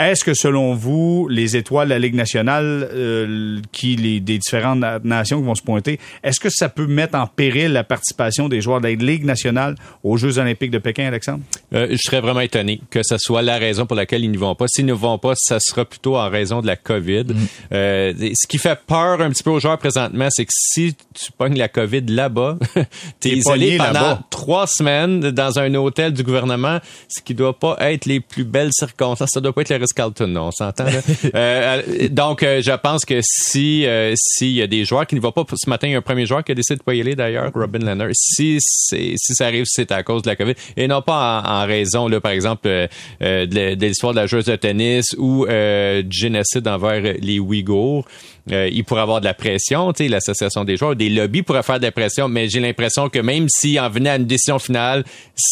[0.00, 4.78] Est-ce que selon vous, les étoiles de la Ligue nationale, euh, qui les des différentes
[5.04, 8.60] nations qui vont se pointer, est-ce que ça peut mettre en péril la participation des
[8.62, 11.40] joueurs de la Ligue nationale aux Jeux olympiques de Pékin, Alexandre?
[11.74, 14.54] Euh, Je serais vraiment étonné que ce soit la raison pour laquelle ils n'y vont
[14.54, 14.66] pas.
[14.68, 17.24] S'ils ne vont pas, ça sera plutôt en raison de la COVID.
[17.24, 17.36] Mm.
[17.72, 21.30] Euh, ce qui fait peur un petit peu aux joueurs présentement, c'est que si tu
[21.36, 22.86] pognes la COVID là-bas, t'es
[23.20, 24.22] T'es isolé pendant là-bas.
[24.30, 26.78] trois semaines dans un hôtel du gouvernement,
[27.08, 29.30] ce qui doit pas être les plus belles circonstances.
[29.32, 30.84] Ça doit pas être le Ritz-Carlton, non, on s'entend.
[31.34, 35.14] Euh, euh, donc, euh, je pense que si euh, s'il y a des joueurs qui
[35.14, 36.82] ne vont pas, ce matin, il y a un premier joueur qui a décidé de
[36.82, 38.08] pas y aller d'ailleurs, Robin Leonard.
[38.12, 41.62] Si c'est si ça arrive, c'est à cause de la COVID et non pas en,
[41.62, 42.86] en raison, là, par exemple, euh,
[43.20, 48.06] de, de l'histoire de la joueuse de tennis ou euh, du génocide envers les Ouïghours.
[48.52, 51.62] Euh, il pourrait avoir de la pression, tu sais, l'association des joueurs, des lobbies pourraient
[51.62, 54.58] faire de la pression, mais j'ai l'impression que même s'il en venait à une décision
[54.58, 55.04] finale,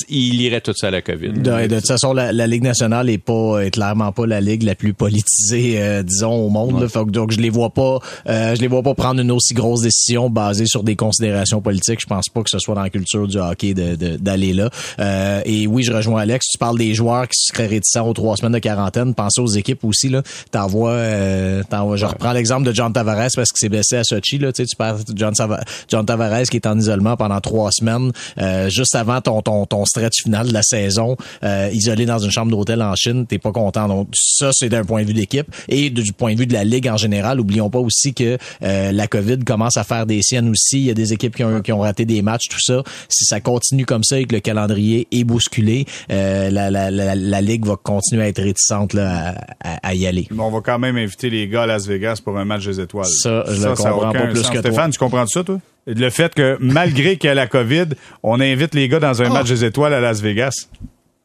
[0.09, 1.28] il irait tout ça à la COVID.
[1.32, 4.62] De, de toute façon, la, la Ligue nationale est pas est clairement pas la ligue
[4.62, 6.80] la plus politisée, euh, disons, au monde.
[6.80, 6.89] là.
[6.89, 9.82] Fait donc je les vois pas, euh, je les vois pas prendre une aussi grosse
[9.82, 12.01] décision basée sur des considérations politiques.
[12.01, 14.70] Je pense pas que ce soit dans la culture du hockey de- de- d'aller là.
[14.99, 16.47] Euh, et oui, je rejoins Alex.
[16.49, 19.14] Tu parles des joueurs qui seraient réticents aux trois semaines de quarantaine.
[19.14, 20.22] Pensez aux équipes aussi là.
[20.51, 24.39] T'envoies, euh, t'envoies- je reprends l'exemple de John Tavares parce qu'il s'est blessé à Sochi.
[24.39, 24.76] Là, tu sais,
[25.16, 29.85] John, Tavares qui est en isolement pendant trois semaines, euh, juste avant ton, ton, ton
[29.85, 33.51] stretch final de la saison, euh, isolé dans une chambre d'hôtel en Chine, t'es pas
[33.51, 33.89] content.
[33.89, 36.53] Donc ça, c'est d'un point de vue de l'équipe et du point de vue de
[36.53, 37.41] la ligue en général.
[37.41, 40.79] Oublions pas aussi que euh, la COVID commence à faire des siennes aussi.
[40.79, 42.85] Il y a des équipes qui ont, raté des matchs, tout ça.
[43.09, 48.22] Si ça continue comme ça et que le calendrier est bousculé, la, ligue va continuer
[48.22, 50.29] à être réticente là, à, y aller.
[50.39, 53.06] On va quand même inviter les gars à Las Vegas pour un match des étoiles.
[53.06, 54.46] Ça, je le a comprends aucun pas plus sens.
[54.50, 54.60] que toi.
[54.60, 55.60] Stéphane, tu comprends ça, toi?
[55.86, 57.86] Le fait que, malgré qu'il y a la COVID,
[58.22, 59.32] on invite les gars dans un Ah.
[59.34, 60.68] match des étoiles à Las Vegas.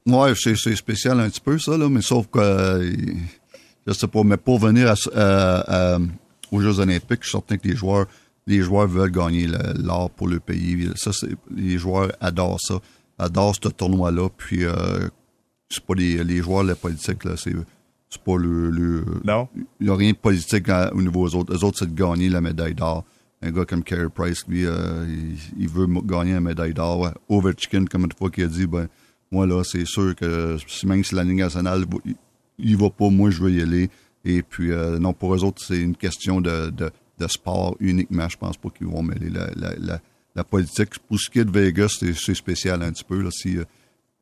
[0.06, 2.92] Ouais, c'est, c'est spécial un petit peu, ça, là, mais sauf que, euh,
[3.88, 6.00] je sais pas, mais pour venir à- à- à-
[6.52, 8.06] aux Jeux Olympiques, je suis certain que les joueurs,
[8.48, 10.90] les joueurs veulent gagner le- l'or pour le pays.
[10.96, 12.76] Ça, c'est, les joueurs adorent ça,
[13.18, 14.74] adorent ce tournoi-là, puis euh,
[15.70, 17.54] c'est pas les, les joueurs, la politique, là, c'est,
[18.14, 19.48] c'est pas le, le Non?
[19.80, 21.54] il n'y a rien de politique à- au niveau des autres.
[21.54, 23.04] Les autres, c'est de gagner la médaille d'or.
[23.42, 27.00] Un gars comme Carey Price, lui, euh, il, il veut gagner la médaille d'or.
[27.02, 27.10] Ouais.
[27.30, 28.88] Ovechkin, comme une fois qu'il a dit, ben,
[29.32, 32.16] moi, là, c'est sûr que même si la Ligue nationale, il,
[32.60, 33.90] il va pas, moi, je veux y aller.
[34.24, 36.90] Et puis, euh, non, pour eux autres, c'est une question de, de,
[37.20, 38.30] de sport uniquement.
[38.30, 40.00] Je pense pas qu'ils vont mêler la, la, la,
[40.36, 40.98] la politique.
[41.08, 43.22] Pour ce qui est de Vegas, c'est spécial un petit peu.
[43.22, 43.58] Là, si,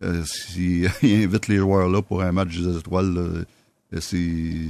[0.03, 3.27] euh, si il invite les joueurs là pour un match des étoiles, là,
[3.93, 4.67] euh, c'est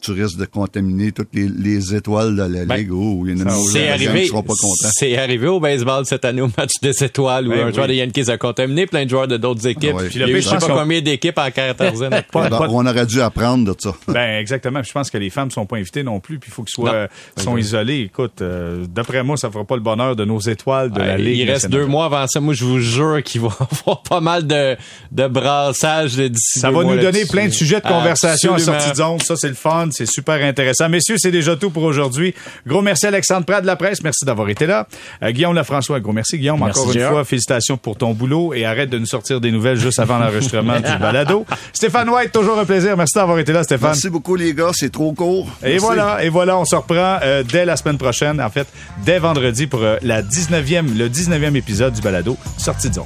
[0.00, 2.90] tu risques de contaminer toutes les, les étoiles de la Ben, Ligue.
[2.90, 4.88] Oh, il y en a C'est qui arrivé, seront pas contents.
[4.94, 7.88] c'est arrivé au baseball cette année au match des étoiles où Ben un joueur oui.
[7.88, 9.90] des Yankees a contaminé plein de joueurs de d'autres équipes.
[9.92, 10.08] Ah ouais.
[10.14, 12.22] Il y a Puis eu le je pire, sais je pas combien d'équipes en quatorzaine.
[12.32, 13.94] Pas- Alors, pas- on aurait dû apprendre de ça.
[14.08, 14.80] Ben exactement.
[14.80, 16.38] Puis je pense que les femmes sont pas invitées non plus.
[16.38, 17.06] Puis il faut qu'ils soient euh,
[17.36, 18.00] sont isolés.
[18.10, 21.40] Écoute, euh, d'après moi, ça fera pas le bonheur de nos étoiles de la Ligue.
[21.40, 22.40] il reste deux mois avant ça.
[22.40, 24.76] Moi, je vous jure qu'il va y avoir pas mal de,
[25.12, 28.94] de brassage d'ici Ça va nous donner plein de sujets de conversation à sortie de
[28.96, 29.20] zone.
[29.20, 29.73] Ça, c'est le fun.
[29.90, 30.88] C'est super intéressant.
[30.88, 32.34] Messieurs, c'est déjà tout pour aujourd'hui.
[32.66, 34.02] Gros merci Alexandre Prat de la presse.
[34.02, 34.86] Merci d'avoir été là.
[35.22, 36.60] Euh, Guillaume Lafrançois, gros merci Guillaume.
[36.60, 39.78] Merci, Encore une fois, félicitations pour ton boulot et arrête de nous sortir des nouvelles
[39.78, 41.44] juste avant l'enregistrement du balado.
[41.72, 42.96] Stéphane White, toujours un plaisir.
[42.96, 43.90] Merci d'avoir été là, Stéphane.
[43.90, 44.70] Merci beaucoup, les gars.
[44.72, 45.48] C'est trop court.
[45.64, 48.66] Et voilà, et voilà, on se reprend euh, dès la semaine prochaine, en fait,
[49.04, 53.04] dès vendredi pour euh, la 19e, le 19e épisode du balado Sortie de zone.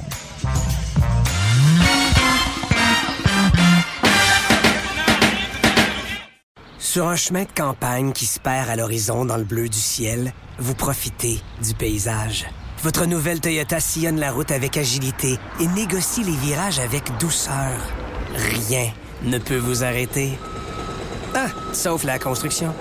[6.91, 10.33] Sur un chemin de campagne qui se perd à l'horizon dans le bleu du ciel,
[10.57, 12.47] vous profitez du paysage.
[12.81, 17.79] Votre nouvelle Toyota sillonne la route avec agilité et négocie les virages avec douceur.
[18.33, 20.31] Rien ne peut vous arrêter.
[21.35, 22.73] Ah, sauf la construction.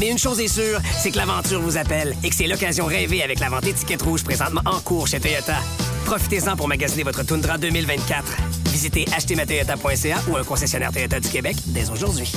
[0.00, 3.22] Mais une chose est sûre, c'est que l'aventure vous appelle et que c'est l'occasion rêvée
[3.22, 5.58] avec la vente étiquette rouge présentement en cours chez Toyota.
[6.06, 8.24] Profitez-en pour magasiner votre Tundra 2024.
[8.72, 12.32] Visitez achetermatoyota.ca ou un concessionnaire Toyota du Québec dès aujourd'hui.